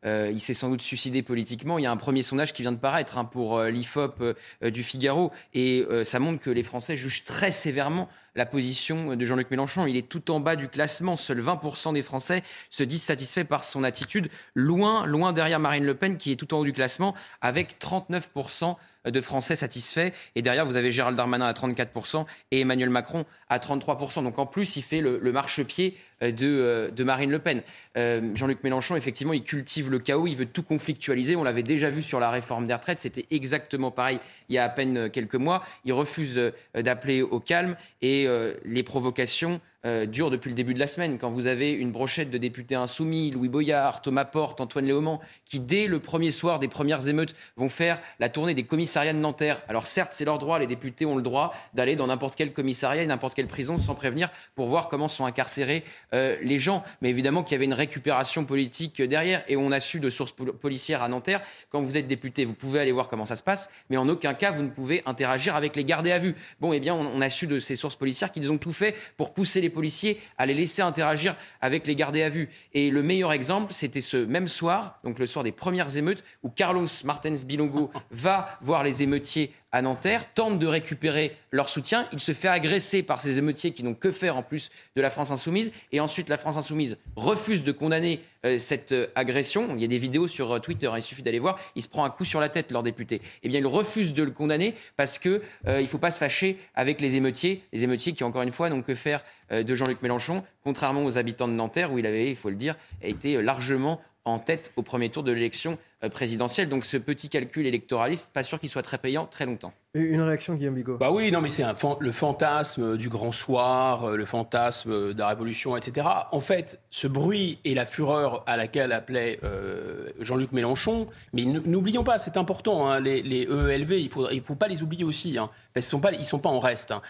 [0.04, 1.78] euh, il s'est sans doute suicidé politiquement.
[1.78, 4.70] Il y a un premier sondage qui vient de paraître hein, pour euh, l'IFOP euh,
[4.70, 5.32] du Figaro.
[5.54, 9.86] Et ça montre que les Français jugent très sévèrement la position de Jean-Luc Mélenchon.
[9.86, 11.16] Il est tout en bas du classement.
[11.16, 15.94] Seuls 20% des Français se disent satisfaits par son attitude, loin, loin derrière Marine Le
[15.94, 18.76] Pen, qui est tout en haut du classement, avec 39%
[19.10, 20.10] de Français satisfaits.
[20.34, 24.22] Et derrière, vous avez Gérald Darmanin à 34% et Emmanuel Macron à 33%.
[24.22, 27.62] Donc en plus, il fait le, marchepied de, euh, de, Marine Le Pen.
[27.96, 31.36] Euh, Jean-Luc Mélenchon, effectivement, il cultive le chaos, il veut tout conflictualiser.
[31.36, 34.64] On l'avait déjà vu sur la réforme des retraites, c'était exactement pareil il y a
[34.64, 35.64] à peine quelques mois.
[35.84, 38.26] Il refuse euh, d'appeler au calme et
[38.64, 41.18] les provocations euh, dure depuis le début de la semaine.
[41.18, 45.60] Quand vous avez une brochette de députés insoumis, Louis Boyard, Thomas Porte, Antoine Léaumont, qui
[45.60, 49.62] dès le premier soir des premières émeutes vont faire la tournée des commissariats de Nanterre.
[49.68, 53.02] Alors certes, c'est leur droit, les députés ont le droit d'aller dans n'importe quel commissariat
[53.02, 56.82] et n'importe quelle prison sans prévenir pour voir comment sont incarcérés euh, les gens.
[57.00, 60.32] Mais évidemment qu'il y avait une récupération politique derrière et on a su de sources
[60.32, 63.70] policières à Nanterre, quand vous êtes député, vous pouvez aller voir comment ça se passe,
[63.90, 66.34] mais en aucun cas vous ne pouvez interagir avec les gardés à vue.
[66.60, 69.34] Bon, eh bien, on, a su de ces sources policières qu'ils ont tout fait pour
[69.34, 72.48] pousser les policiers à les laisser interagir avec les gardés à vue.
[72.74, 76.50] Et le meilleur exemple, c'était ce même soir, donc le soir des premières émeutes, où
[76.50, 82.06] Carlos Martens Bilongo va voir les émeutiers à Nanterre, tente de récupérer leur soutien.
[82.12, 85.10] Il se fait agresser par ces émeutiers qui n'ont que faire en plus de la
[85.10, 85.72] France insoumise.
[85.92, 89.68] Et ensuite, la France insoumise refuse de condamner euh, cette euh, agression.
[89.74, 91.58] Il y a des vidéos sur euh, Twitter, hein, il suffit d'aller voir.
[91.74, 93.20] Il se prend un coup sur la tête, leur député.
[93.42, 97.00] Eh bien, il refuse de le condamner parce qu'il ne faut pas se fâcher avec
[97.00, 97.62] les émeutiers.
[97.72, 101.48] Les émeutiers qui, encore une fois, n'ont que faire de Jean-Luc Mélenchon, contrairement aux habitants
[101.48, 105.10] de Nanterre, où il avait, il faut le dire, été largement en tête au premier
[105.10, 106.68] tour de l'élection euh, présidentielle.
[106.68, 109.72] Donc ce petit calcul électoraliste, pas sûr qu'il soit très payant très longtemps.
[109.94, 110.96] Une réaction, Guillaume Bigot?
[110.98, 111.64] Bah oui, non, mais c'est
[111.98, 116.06] le fantasme du grand soir, euh, le fantasme de la révolution, etc.
[116.30, 122.04] En fait, ce bruit et la fureur à laquelle appelait euh, Jean-Luc Mélenchon, mais n'oublions
[122.04, 125.36] pas, c'est important, hein, les, EELV, il ne faut, il faut pas les oublier aussi,
[125.36, 126.92] hein, parce qu'ils ne sont, pas en reste.
[126.92, 127.02] Hein.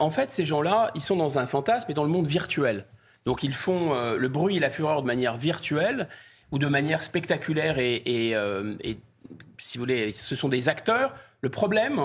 [0.00, 2.86] en fait, ces gens-là, ils sont dans un fantasme et dans le monde virtuel.
[3.26, 6.08] Donc ils font le bruit et la fureur de manière virtuelle
[6.52, 8.98] ou de manière spectaculaire euh, et,
[9.58, 11.14] si vous voulez, ce sont des acteurs.
[11.40, 12.00] Le problème,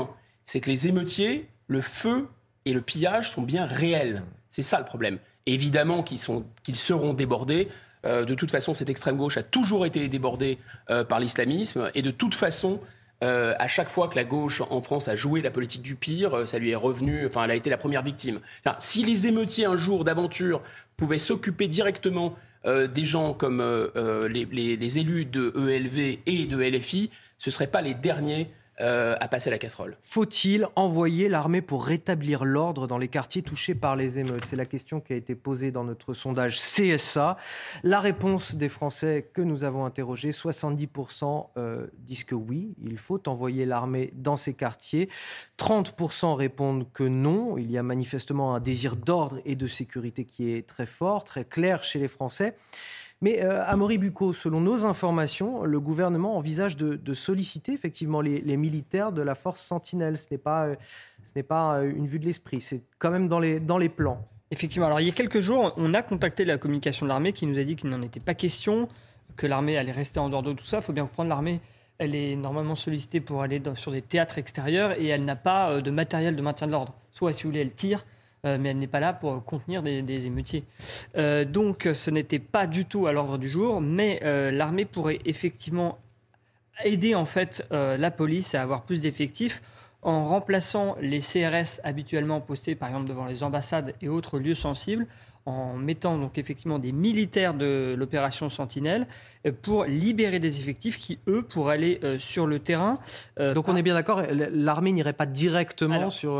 [0.45, 2.27] c'est que les émeutiers, le feu
[2.65, 4.23] et le pillage sont bien réels.
[4.49, 5.19] C'est ça le problème.
[5.45, 7.69] évidemment qu'ils seront débordés.
[8.05, 10.57] Euh, de toute façon, cette extrême gauche a toujours été débordée
[10.89, 11.91] euh, par l'islamisme.
[11.93, 12.79] Et de toute façon,
[13.23, 16.57] à chaque fois que la gauche en France a joué la politique du pire, ça
[16.57, 18.39] lui est revenu, enfin, elle a été la première victime.
[18.79, 20.63] si les émeutiers, un jour d'aventure,
[20.97, 26.57] pouvaient s'occuper directement euh, des gens comme euh, euh, les, élus de ELV et de
[26.57, 29.97] LFI, ce ne seraient pas les derniers à passer la casserole.
[30.01, 34.45] Faut-il envoyer l'armée pour rétablir l'ordre dans les quartiers touchés par les émeutes?
[34.45, 37.37] C'est la question qui a été posée dans notre sondage CSA.
[37.83, 41.47] La réponse des Français que nous avons interrogés, 70%
[41.99, 45.09] disent que oui, il faut envoyer l'armée dans ces quartiers.
[45.57, 47.57] 30% répondent que non.
[47.57, 51.45] Il y a manifestement un désir d'ordre et de sécurité qui est très fort, très
[51.45, 52.55] clair chez les Français.
[53.21, 53.99] Mais euh, Amaury
[54.33, 60.17] selon nos informations, le gouvernement envisage de, solliciter effectivement les, militaires de la force Sentinelle.
[60.17, 60.75] Ce n'est pas, euh,
[61.23, 63.89] ce n'est pas euh, une vue de l'esprit, c'est quand même dans les, dans les
[63.89, 64.25] plans.
[64.49, 64.87] Effectivement.
[64.87, 67.57] Alors il y a quelques jours, on a contacté la communication de l'armée qui nous
[67.57, 68.89] a dit qu'il n'en était pas question,
[69.37, 70.77] que l'armée allait rester en dehors de tout ça.
[70.77, 71.61] Il faut bien comprendre, l'armée
[72.01, 75.81] elle est normalement sollicitée pour aller sur des théâtres extérieurs et elle n'a pas euh,
[75.81, 76.95] de matériel de maintien de l'ordre.
[77.11, 78.07] Soit, si vous voulez, elle tire,
[78.45, 80.63] euh, mais elle n'est pas là pour contenir des, émeutiers.
[81.15, 84.19] Euh, donc, ce n'était pas du tout à l'ordre du jour, mais
[84.51, 85.97] l'armée pourrait effectivement
[86.83, 89.61] aider en fait la police à avoir plus d'effectifs
[90.01, 95.05] en remplaçant les CRS habituellement postés, par exemple devant les ambassades et autres lieux sensibles,
[95.45, 99.07] en mettant donc effectivement des militaires de l'opération Sentinelle
[99.47, 102.99] euh, pour libérer des effectifs qui, eux, pourraient aller euh, sur le terrain.
[103.39, 106.39] Euh, donc on est bien d'accord, l'armée n'irait pas directement sur,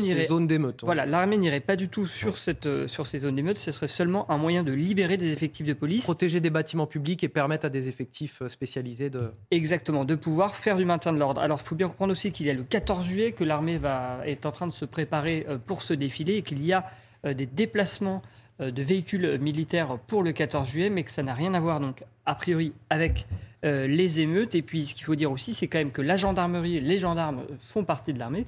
[0.00, 0.82] ces zones d'émeute.
[0.82, 0.86] Hein.
[0.86, 4.30] Voilà, l'armée n'irait pas du tout sur, cette, sur ces zones d'émeute, ce serait seulement
[4.30, 6.04] un moyen de libérer des effectifs de police.
[6.04, 9.32] Protéger des bâtiments publics et permettre à des effectifs spécialisés de...
[9.50, 11.40] Exactement, de pouvoir faire du maintien de l'ordre.
[11.40, 13.80] Alors il faut bien comprendre aussi qu'il y a le 14 juillet que l'armée
[14.26, 16.84] est en train de se préparer pour ce défilé et qu'il y a
[17.24, 18.22] des déplacements
[18.60, 21.80] euh, de véhicules militaires pour le 14 juillet, mais que ça n'a rien à voir,
[21.80, 23.26] donc, a priori, avec
[23.64, 24.54] euh, les émeutes.
[24.54, 27.42] Et puis, ce qu'il faut dire aussi, c'est quand même que la gendarmerie, les gendarmes
[27.58, 28.46] font partie de l'armée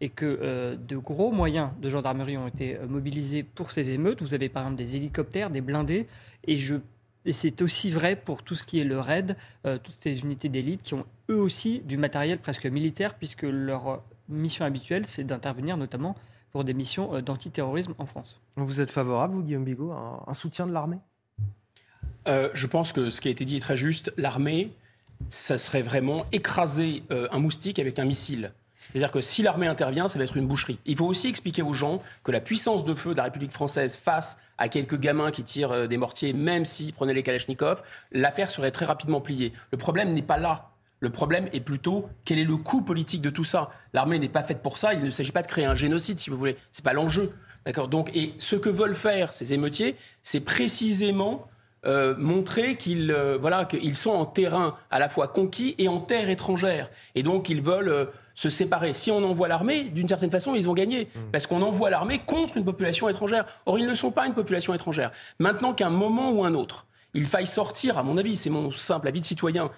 [0.00, 4.22] et que euh, de gros moyens de gendarmerie ont été mobilisés pour ces émeutes.
[4.22, 6.06] Vous avez par exemple des hélicoptères, des blindés,
[6.46, 6.58] et,
[7.30, 10.92] c'est aussi vrai pour tout ce qui est le RAID, toutes ces unités d'élite qui
[10.92, 16.16] ont eux aussi du matériel presque militaire, puisque leur mission habituelle, c'est d'intervenir notamment
[16.54, 18.40] pour des missions euh, d'antiterrorisme en France.
[18.56, 20.98] Vous êtes favorable, vous, Guillaume Bigot, à un soutien de l'armée?
[22.28, 24.14] Euh, Je pense que ce qui a été dit est très juste.
[24.16, 24.70] L'armée,
[25.28, 28.52] ça serait vraiment écraser euh, un moustique avec un missile.
[28.76, 30.78] C'est-à-dire que si l'armée intervient, ça va être une boucherie.
[30.86, 33.96] Il faut aussi expliquer aux gens que la puissance de feu de la République française
[33.96, 38.70] face à quelques gamins qui tirent des mortiers, même s'ils prenaient les Kalachnikov, l'affaire serait
[38.70, 39.52] très rapidement pliée.
[39.72, 40.73] Le problème n'est pas là.
[41.04, 43.68] Le problème est plutôt quel est le coût politique de tout ça.
[43.92, 44.94] L'armée n'est pas faite pour ça.
[44.94, 46.56] Il ne s'agit pas de créer un génocide, si vous voulez.
[46.72, 47.34] C'est pas l'enjeu.
[47.66, 47.88] D'accord?
[47.88, 51.46] Donc, et ce que veulent faire ces émeutiers, c'est précisément
[51.84, 56.00] euh, montrer qu'ils euh, voilà qu'ils sont en terrain à la fois conquis et en
[56.00, 56.88] terre étrangère.
[57.14, 58.94] Et donc ils veulent euh, se séparer.
[58.94, 61.04] Si on envoie l'armée, d'une certaine façon, ils ont gagné.
[61.04, 61.18] Mmh.
[61.32, 63.44] Parce qu'on envoie l'armée contre une population étrangère.
[63.66, 65.10] Or, ils ne sont pas une population étrangère.
[65.38, 68.72] Maintenant qu'à un moment ou un autre, il faille sortir, à mon avis, c'est mon
[68.72, 69.70] simple avis de citoyen,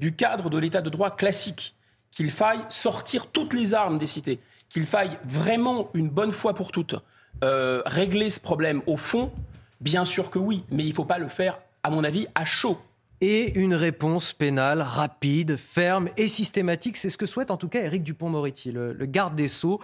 [0.00, 1.76] du cadre de l'état de droit classique,
[2.10, 6.72] qu'il faille sortir toutes les armes des cités, qu'il faille vraiment, une bonne fois pour
[6.72, 6.96] toutes,
[7.44, 9.30] euh, régler ce problème au fond,
[9.80, 12.44] bien sûr que oui, mais il ne faut pas le faire, à mon avis, à
[12.44, 12.78] chaud
[13.20, 16.96] et une réponse pénale rapide, ferme et systématique.
[16.96, 19.80] C'est ce que souhaite en tout cas Éric Dupont-Moretti, le, garde des Sceaux,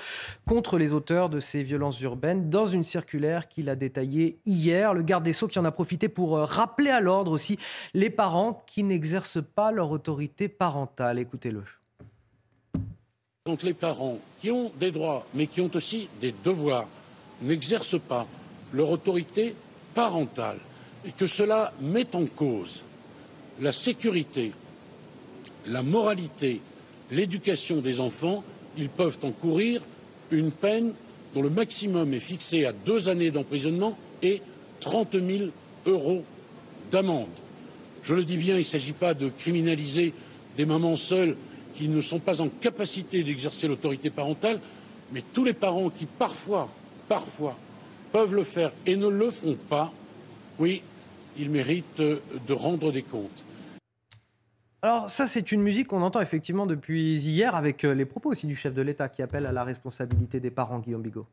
[0.46, 4.94] contre les auteurs de ces violences urbaines, dans une circulaire qu'il a détaillée hier.
[4.94, 7.58] Le garde des Sceaux qui en a profité pour euh, rappeler à l'ordre aussi
[7.94, 11.18] les parents qui n'exercent pas leur autorité parentale.
[11.18, 11.62] Écoutez-le.
[13.44, 16.88] Quand les parents qui ont des droits, mais qui ont aussi des devoirs,
[17.42, 18.26] n'exercent pas
[18.72, 19.54] leur autorité
[19.94, 20.58] parentale
[21.04, 22.82] et que cela met en cause
[23.60, 24.52] la sécurité,
[25.66, 26.60] la moralité,
[27.10, 28.44] l'éducation des enfants,
[28.76, 29.80] ils peuvent encourir
[30.30, 30.92] une peine
[31.34, 34.42] dont le maximum est fixé à deux années d'emprisonnement et
[34.80, 35.50] 30 000
[35.86, 36.24] euros
[36.90, 37.28] d'amende.
[38.02, 40.12] Je le dis bien, il ne s'agit pas de criminaliser
[40.56, 41.36] des mamans seules
[41.74, 44.60] qui ne sont pas en capacité d'exercer l'autorité parentale,
[45.12, 46.68] mais tous les parents qui parfois,
[47.08, 47.56] parfois,
[48.12, 49.92] peuvent le faire et ne le font pas,
[50.58, 50.82] oui,
[51.38, 53.44] ils méritent de rendre des comptes.
[54.86, 58.46] Alors ça, c'est une musique qu'on entend effectivement depuis hier avec euh, les propos aussi
[58.46, 61.26] du chef de l'État qui appelle à la responsabilité des parents, Guillaume Bigot.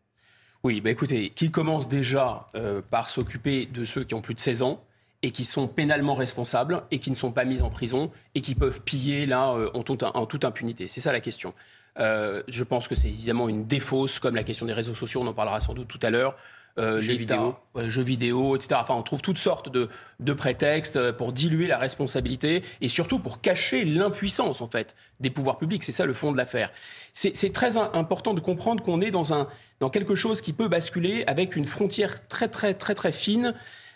[0.63, 4.39] Oui, bah écoutez, qu'il commence déjà euh, par s'occuper de ceux qui ont plus de
[4.39, 4.83] 16 ans
[5.21, 8.55] et qui sont pénalement responsables et qui ne sont pas mis en prison et qui
[8.55, 9.83] peuvent piller là euh, en,
[10.25, 10.87] toute impunité.
[10.87, 11.53] C'est ça la question.
[11.97, 15.33] Je pense que c'est évidemment une défausse, comme la question des réseaux sociaux, on en
[15.33, 16.35] parlera sans doute tout à l'heure.
[16.79, 18.79] Euh, jeux vidéo, jeux vidéo, etc.
[18.81, 19.89] Enfin, on trouve toutes sortes de,
[20.19, 25.29] de, prétextes euh, pour diluer la responsabilité et surtout pour cacher l'impuissance en fait des
[25.29, 25.83] pouvoirs publics.
[25.83, 26.71] C'est ça le fond de l'affaire.
[27.13, 29.47] C'est très important de comprendre qu'on est dans un
[29.81, 33.53] dans quelque chose qui peut basculer avec une frontière très très très très fine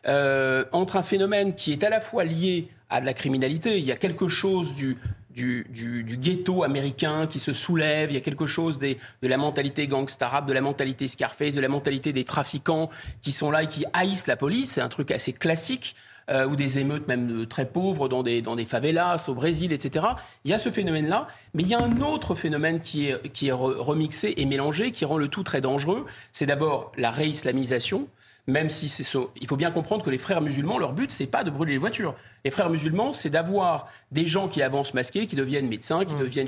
[0.08, 3.80] euh, entre un phénomène qui est à la fois lié à de la criminalité.
[3.80, 4.98] Il y a quelque chose du
[5.38, 9.88] du, ghetto américain qui se soulève, il y a quelque chose de la mentalité
[10.22, 12.90] arabe, de la mentalité Scarface, de la mentalité des trafiquants
[13.22, 15.96] qui sont là et qui haïssent la police, c'est un truc assez classique.
[16.30, 20.08] Euh, ou des émeutes même très pauvres dans des, dans des favelas au Brésil, etc.
[20.44, 23.48] Il y a ce phénomène-là, mais il y a un autre phénomène qui est, qui
[23.48, 26.06] est remixé et mélangé, qui rend le tout très dangereux.
[26.34, 28.10] C'est d'abord la réislamisation,
[28.48, 29.32] même si c'est so...
[29.40, 31.78] il faut bien comprendre que les frères musulmans, leur but, c'est pas de brûler les
[31.78, 32.16] voitures.
[32.46, 36.20] Les frères musulmans, c'est d'avoir des gens qui avancent masqués, qui deviennent médecins, qui, mmh.
[36.20, 36.48] deviennent,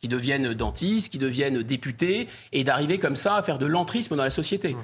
[0.00, 4.22] qui deviennent dentistes, qui deviennent députés, et d'arriver comme ça à faire de l'entrisme dans
[4.22, 4.74] la société.
[4.74, 4.78] Mmh.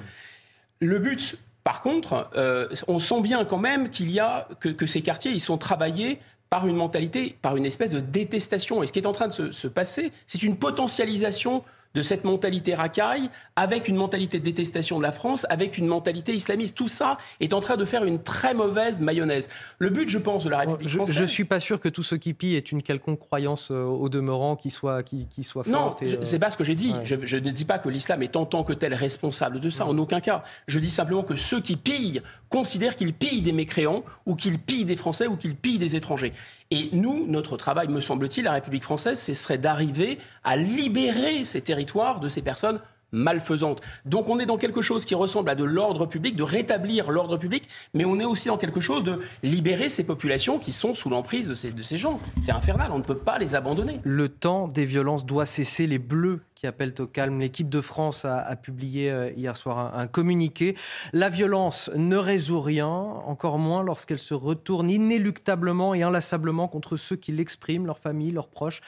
[0.81, 5.01] Le but, par contre, euh, on sent bien quand même qu'il y a que, ces
[5.01, 8.83] quartiers, ils sont travaillés par une mentalité, par une espèce de détestation.
[8.83, 11.63] Et ce qui est en train de se, se passer, c'est une potentialisation
[11.93, 16.33] de cette mentalité racaille, avec une mentalité de détestation de la France, avec une mentalité
[16.33, 16.75] islamiste.
[16.75, 19.49] Tout ça est en train de faire une très mauvaise mayonnaise.
[19.79, 21.15] Le but, je pense, de la République française...
[21.15, 23.83] Je ne suis pas sûr que tout ce qui pille est une quelconque croyance euh,
[23.83, 26.01] au demeurant qui soit, qui, qui soit forte.
[26.01, 26.93] Non, euh, c'est pas ce que j'ai dit.
[27.03, 29.97] Je, ne dis pas que l'islam est en tant que tel responsable de ça, en
[29.97, 30.43] aucun cas.
[30.67, 32.21] Je dis simplement que ceux qui pillent
[32.51, 36.33] considèrent qu'ils pillent des mécréants, ou qu'ils pillent des Français, ou qu'ils pillent des étrangers.
[36.69, 41.61] Et nous, notre travail, me semble-t-il, la République française, ce serait d'arriver à libérer ces
[41.61, 42.79] territoires de ces personnes
[43.11, 43.81] malfaisantes.
[44.05, 47.37] Donc on est dans quelque chose qui ressemble à de l'ordre public, de rétablir l'ordre
[47.37, 51.09] public, mais on est aussi dans quelque chose de libérer ces populations qui sont sous
[51.09, 52.19] l'emprise de ces gens.
[52.41, 53.99] C'est infernal, on ne peut pas les abandonner.
[54.03, 55.87] Le temps des violences doit cesser.
[55.87, 57.39] Les Bleus qui appellent au calme.
[57.39, 60.77] L'équipe de France a, publié euh, hier soir un, communiqué.
[61.11, 67.15] La violence ne résout rien, encore moins lorsqu'elle se retourne inéluctablement et inlassablement contre ceux
[67.15, 68.81] qui l'expriment, leurs familles, leurs proches.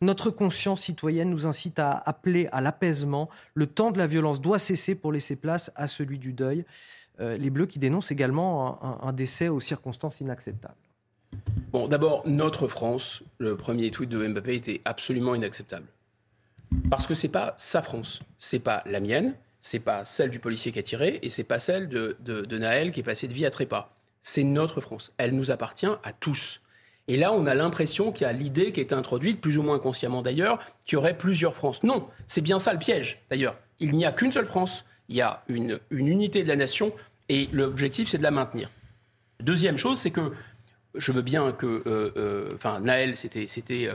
[0.00, 3.28] Notre conscience citoyenne nous incite à appeler à l'apaisement.
[3.52, 6.64] Le temps de la violence doit cesser pour laisser place à celui du deuil.
[7.20, 10.76] Euh, les Bleus qui dénoncent également un, un décès aux circonstances inacceptables.
[11.72, 15.88] Bon, d'abord, notre France, le premier tweet de Mbappé était absolument inacceptable.
[16.90, 20.72] Parce que c'est pas sa France, c'est pas la mienne, c'est pas celle du policier
[20.72, 23.50] qui a tiré et c'est pas celle de, Naël qui est passé de vie à
[23.50, 23.94] trépas.
[24.22, 25.12] C'est notre France.
[25.18, 26.60] Elle nous appartient à tous.
[27.06, 29.78] Et là, on a l'impression qu'il y a l'idée qui est introduite, plus ou moins
[29.78, 31.82] consciemment d'ailleurs, qu'il y aurait plusieurs France.
[31.82, 33.56] Non, c'est bien ça le piège d'ailleurs.
[33.80, 36.92] Il n'y a qu'une seule France, il y a une, unité de la nation
[37.28, 38.68] et l'objectif c'est de la maintenir.
[39.40, 40.32] Deuxième chose, c'est que
[40.94, 43.88] je veux bien que, euh, euh, enfin, Naël, c'était, c'était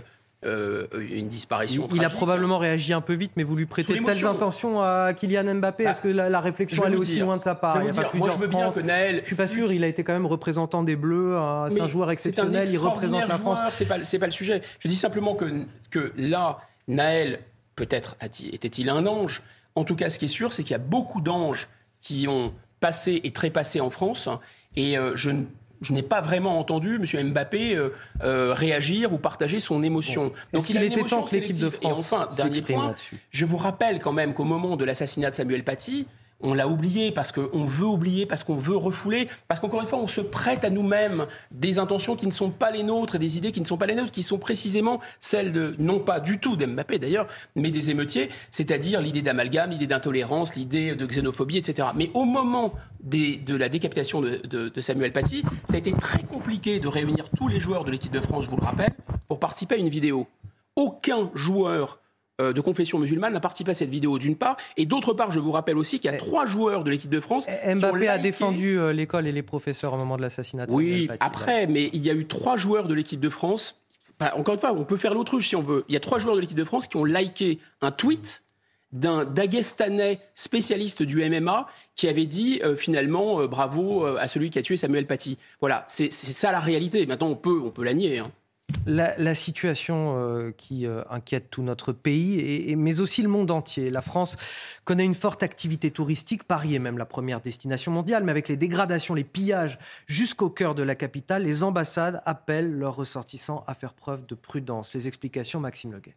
[0.45, 1.87] euh, une disparition.
[1.93, 5.55] Il, a probablement réagi un peu vite, mais vous lui prêtez telles intentions à Kylian
[5.55, 7.79] Mbappé Est-ce que la, réflexion elle est aussi loin de sa part
[8.13, 9.19] Moi, je veux bien que Naël.
[9.21, 9.71] Je suis pas sûr.
[9.71, 11.37] Il a été quand même représentant des Bleus.
[11.69, 12.67] C'est un joueur exceptionnel.
[12.69, 13.59] il représente la France.
[13.71, 14.61] C'est pas, pas le sujet.
[14.79, 15.45] Je dis simplement que
[15.91, 17.39] que là, Naël
[17.75, 19.41] Peut-être était-il un ange?
[19.75, 21.67] En tout cas, ce qui est sûr, c'est qu'il y a beaucoup d'anges
[22.01, 24.29] qui ont passé et trépassé en France.
[24.75, 25.31] Et euh, je
[25.91, 27.31] n'ai pas vraiment entendu M.
[27.31, 27.89] Mbappé euh,
[28.23, 30.31] euh, réagir ou partager son émotion.
[30.53, 31.83] Donc il était temps que l'équipe de France.
[31.83, 32.95] Et enfin, dernier point,
[33.31, 36.07] je vous rappelle quand même qu'au moment de l'assassinat de Samuel Paty,
[36.43, 39.99] on l'a oublié parce qu'on veut oublier, parce qu'on veut refouler, parce qu'encore une fois,
[39.99, 43.37] on se prête à nous-mêmes des intentions qui ne sont pas les nôtres et des
[43.37, 46.39] idées qui ne sont pas les nôtres, qui sont précisément celles de, non pas du
[46.39, 51.87] tout d'Mbappé d'ailleurs, mais des émeutiers, c'est-à-dire l'idée d'amalgame, l'idée d'intolérance, l'idée de xénophobie, etc.
[51.95, 54.39] Mais au moment de la décapitation de,
[54.69, 58.11] de Samuel Paty, ça a été très compliqué de réunir tous les joueurs de l'équipe
[58.11, 58.93] de France, je vous le rappelle,
[59.27, 60.27] pour participer à une vidéo.
[60.75, 61.99] Aucun joueur
[62.39, 65.51] de confession musulmane a participé à cette vidéo d'une part, et d'autre part, je vous
[65.51, 66.19] rappelle aussi qu'il y a eh.
[66.19, 67.47] trois joueurs de l'équipe de France.
[67.47, 70.65] Mbappé a défendu euh, l'école et les professeurs au moment de l'assassinat.
[70.69, 73.75] Oui, après, mais il y a eu trois joueurs de l'équipe de France.
[74.19, 75.85] encore une fois, on peut faire l'autruche si on veut.
[75.89, 78.43] Il y a trois joueurs de l'équipe de France qui ont liké un tweet
[78.91, 84.61] d'un Dagestanais spécialiste du MMA qui avait dit euh, finalement bravo à celui qui a
[84.61, 85.37] tué Samuel Paty.
[85.61, 87.05] Voilà, c'est ça la réalité.
[87.05, 88.19] Maintenant, on peut, on peut la nier.
[88.19, 88.31] Hein.
[88.85, 93.89] La, situation euh, qui euh, inquiète tout notre pays, mais aussi le monde entier.
[93.89, 94.35] La France
[94.83, 96.43] connaît une forte activité touristique.
[96.43, 100.75] Paris est même la première destination mondiale, mais avec les dégradations, les pillages jusqu'au cœur
[100.75, 104.93] de la capitale, les ambassades appellent leurs ressortissants à faire preuve de prudence.
[104.93, 106.15] Les explications, Maxime Leguet.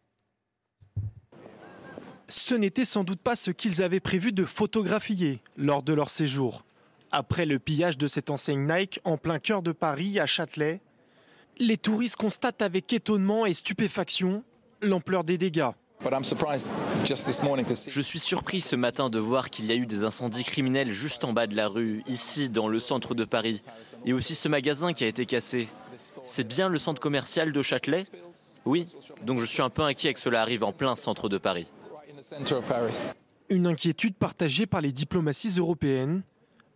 [2.29, 6.65] Ce n'était sans doute pas ce qu'ils avaient prévu de photographier lors de leur séjour.
[7.13, 10.81] Après le pillage de cette enseigne Nike en plein cœur de Paris, à Châtelet,
[11.59, 14.45] les touristes constatent avec étonnement et stupéfaction
[14.83, 15.71] l'ampleur des dégâts.
[16.03, 21.25] Je suis surpris ce matin de voir qu'il y a eu des incendies criminels juste
[21.25, 23.63] en bas de la rue, ici dans le centre de Paris,
[24.05, 25.69] et aussi ce magasin qui a été cassé.
[26.23, 28.05] C'est bien le centre commercial de Châtelet?
[28.67, 28.87] Oui,
[29.25, 31.67] donc je suis un peu inquiet que cela arrive en plein centre de Paris.
[33.49, 36.23] Une inquiétude partagée par les diplomaties européennes.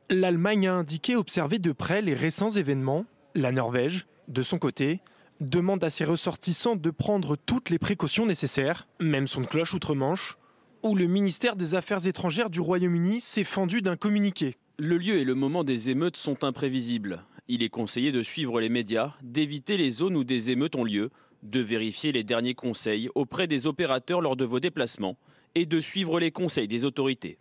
[0.09, 3.05] L'Allemagne a indiqué observer de près les récents événements,
[3.35, 5.01] la Norvège, de son côté,
[5.41, 10.39] demande à ses ressortissants de prendre toutes les précautions nécessaires, même son cloche outre-Manche,
[10.83, 14.57] où le ministère des Affaires étrangères du Royaume-Uni s'est fendu d'un communiqué.
[14.79, 17.25] Le lieu et le moment des émeutes sont imprévisibles.
[17.49, 21.11] Il est conseillé de suivre les médias, d'éviter les zones où des émeutes ont lieu,
[21.43, 25.17] de vérifier les derniers conseils auprès des opérateurs lors de vos déplacements
[25.55, 27.39] et de suivre les conseils des autorités.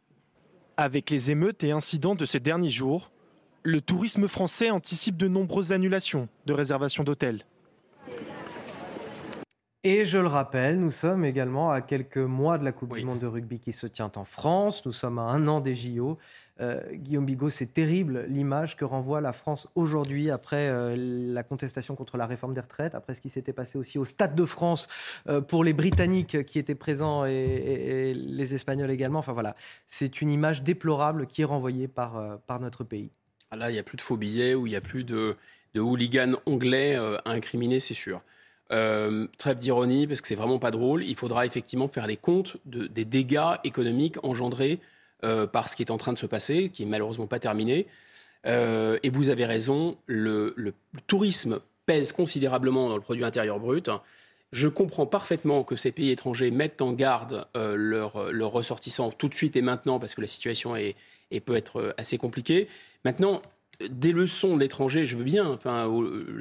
[0.75, 3.11] Avec les émeutes et incidents de ces derniers jours,
[3.69, 7.45] le tourisme français anticipe de nombreuses annulations de réservations d'hôtels.
[9.83, 13.19] Et je le rappelle, nous sommes également à quelques mois de la Coupe du Monde
[13.19, 14.85] de rugby qui se tient en France.
[14.85, 16.17] Nous sommes à un an des JO.
[16.59, 21.95] Euh, Guillaume Bigot, c'est terrible l'image que renvoie la France aujourd'hui après euh, la contestation
[21.95, 24.89] contre la réforme des retraites, après ce qui s'était passé aussi au Stade de France
[25.29, 29.19] euh, pour les Britanniques qui étaient présents et, les Espagnols également.
[29.19, 29.55] Enfin voilà,
[29.87, 33.11] c'est une image déplorable qui est renvoyée par, par notre pays.
[33.51, 35.35] Ah, là, il n'y a plus de faux billets ou il n'y a plus de,
[35.75, 38.21] hooligans anglais euh, à incriminer, c'est sûr.
[38.71, 41.03] Euh, trêve d'ironie, parce que c'est vraiment pas drôle.
[41.03, 44.79] Il faudra effectivement faire les comptes des dégâts économiques engendrés
[45.23, 47.87] euh, par ce qui est en train de se passer, qui est malheureusement pas terminé.
[48.45, 50.53] et vous avez raison, le,
[51.07, 53.89] tourisme pèse considérablement dans le produit intérieur brut.
[54.51, 59.33] Je comprends parfaitement que ces pays étrangers mettent en garde leurs leur ressortissants tout de
[59.33, 60.95] suite et maintenant, parce que la situation est,
[61.31, 62.67] et peut être assez compliquée.
[63.05, 63.41] Maintenant,
[63.89, 65.47] des leçons d'étrangers, je veux bien.
[65.47, 65.89] Enfin,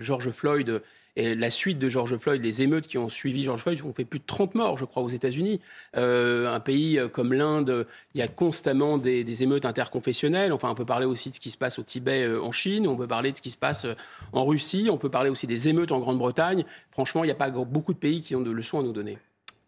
[0.01, 0.83] George Floyd
[1.19, 4.05] et la suite de George Floyd, les émeutes qui ont suivi George Floyd ont fait
[4.05, 5.61] plus de 30 morts, je crois, aux États-Unis.
[5.97, 10.53] Euh, un pays comme l'Inde, il y a constamment des, émeutes interconfessionnelles.
[10.53, 12.87] Enfin, on peut parler aussi de ce qui se passe au Tibet, euh, en Chine.
[12.87, 13.95] On peut parler de ce qui se passe euh,
[14.33, 14.89] en Russie.
[14.93, 16.65] On peut parler aussi des émeutes en Grande-Bretagne.
[16.93, 19.19] Franchement, il n'y a pas beaucoup de pays qui ont de leçons à nous donner.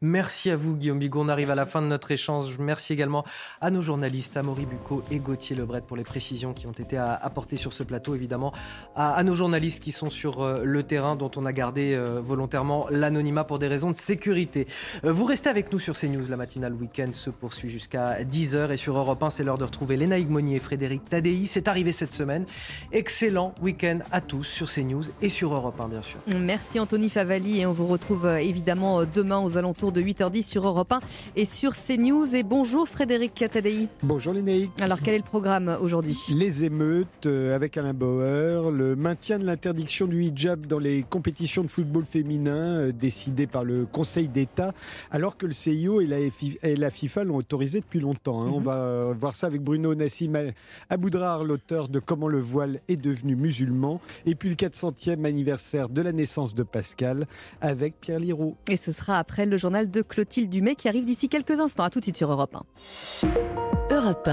[0.03, 1.21] Merci à vous, Guillaume Bigot.
[1.21, 2.57] On arrive à la fin de notre échange.
[2.59, 3.23] Merci également
[3.61, 7.59] à nos journalistes, Amaury Bucco et Gauthier Lebret, pour les précisions qui ont été apportées
[7.59, 8.15] sur ce plateau.
[8.15, 8.51] Évidemment,
[8.97, 12.87] à, nos journalistes qui sont sur euh, le terrain, dont on a gardé euh, volontairement
[12.89, 14.67] l'anonymat pour des raisons de sécurité.
[15.05, 16.27] Euh, vous restez avec nous sur CNews.
[16.31, 18.73] La matinale week-end se poursuit jusqu'à 10h.
[18.73, 21.45] Et sur Europe 1, c'est l'heure de retrouver Léna Higmoni et Frédéric Tadei.
[21.45, 22.47] C'est arrivé cette semaine.
[22.93, 26.21] Excellent week-end à tous sur CNews et sur Europe 1, bien sûr.
[26.39, 27.61] Merci Anthony Favali.
[27.61, 31.01] Et on vous retrouve évidemment demain aux alentours de 8h10 sur Europe 1
[31.37, 32.35] et sur CNews.
[32.35, 33.89] Et bonjour Frédéric Catadei.
[34.03, 34.71] Bonjour Lénaïque.
[34.81, 39.45] Alors quel est le programme aujourd'hui Les émeutes euh, avec Alain Bauer, le maintien de
[39.45, 44.73] l'interdiction du hijab dans les compétitions de football féminin euh, décidé par le Conseil d'État,
[45.11, 48.43] alors que le CIO et la, FIFA l'ont autorisé depuis longtemps.
[48.43, 48.51] Hein.
[48.53, 48.65] On mhm.
[48.65, 50.53] va euh, voir ça avec Bruno Nassim
[50.89, 56.03] Aboudrar, l'auteur de Comment le voile est devenu musulman, et puis le 400e anniversaire de
[56.03, 57.27] la naissance de Pascal
[57.61, 58.57] avec Pierre Liraud.
[58.69, 61.85] Et ce sera après le journal journal de Clotilde Dumay qui arrive d'ici quelques instants.
[61.85, 63.97] À tout de suite sur Europe 1.
[63.97, 64.29] Europe 1.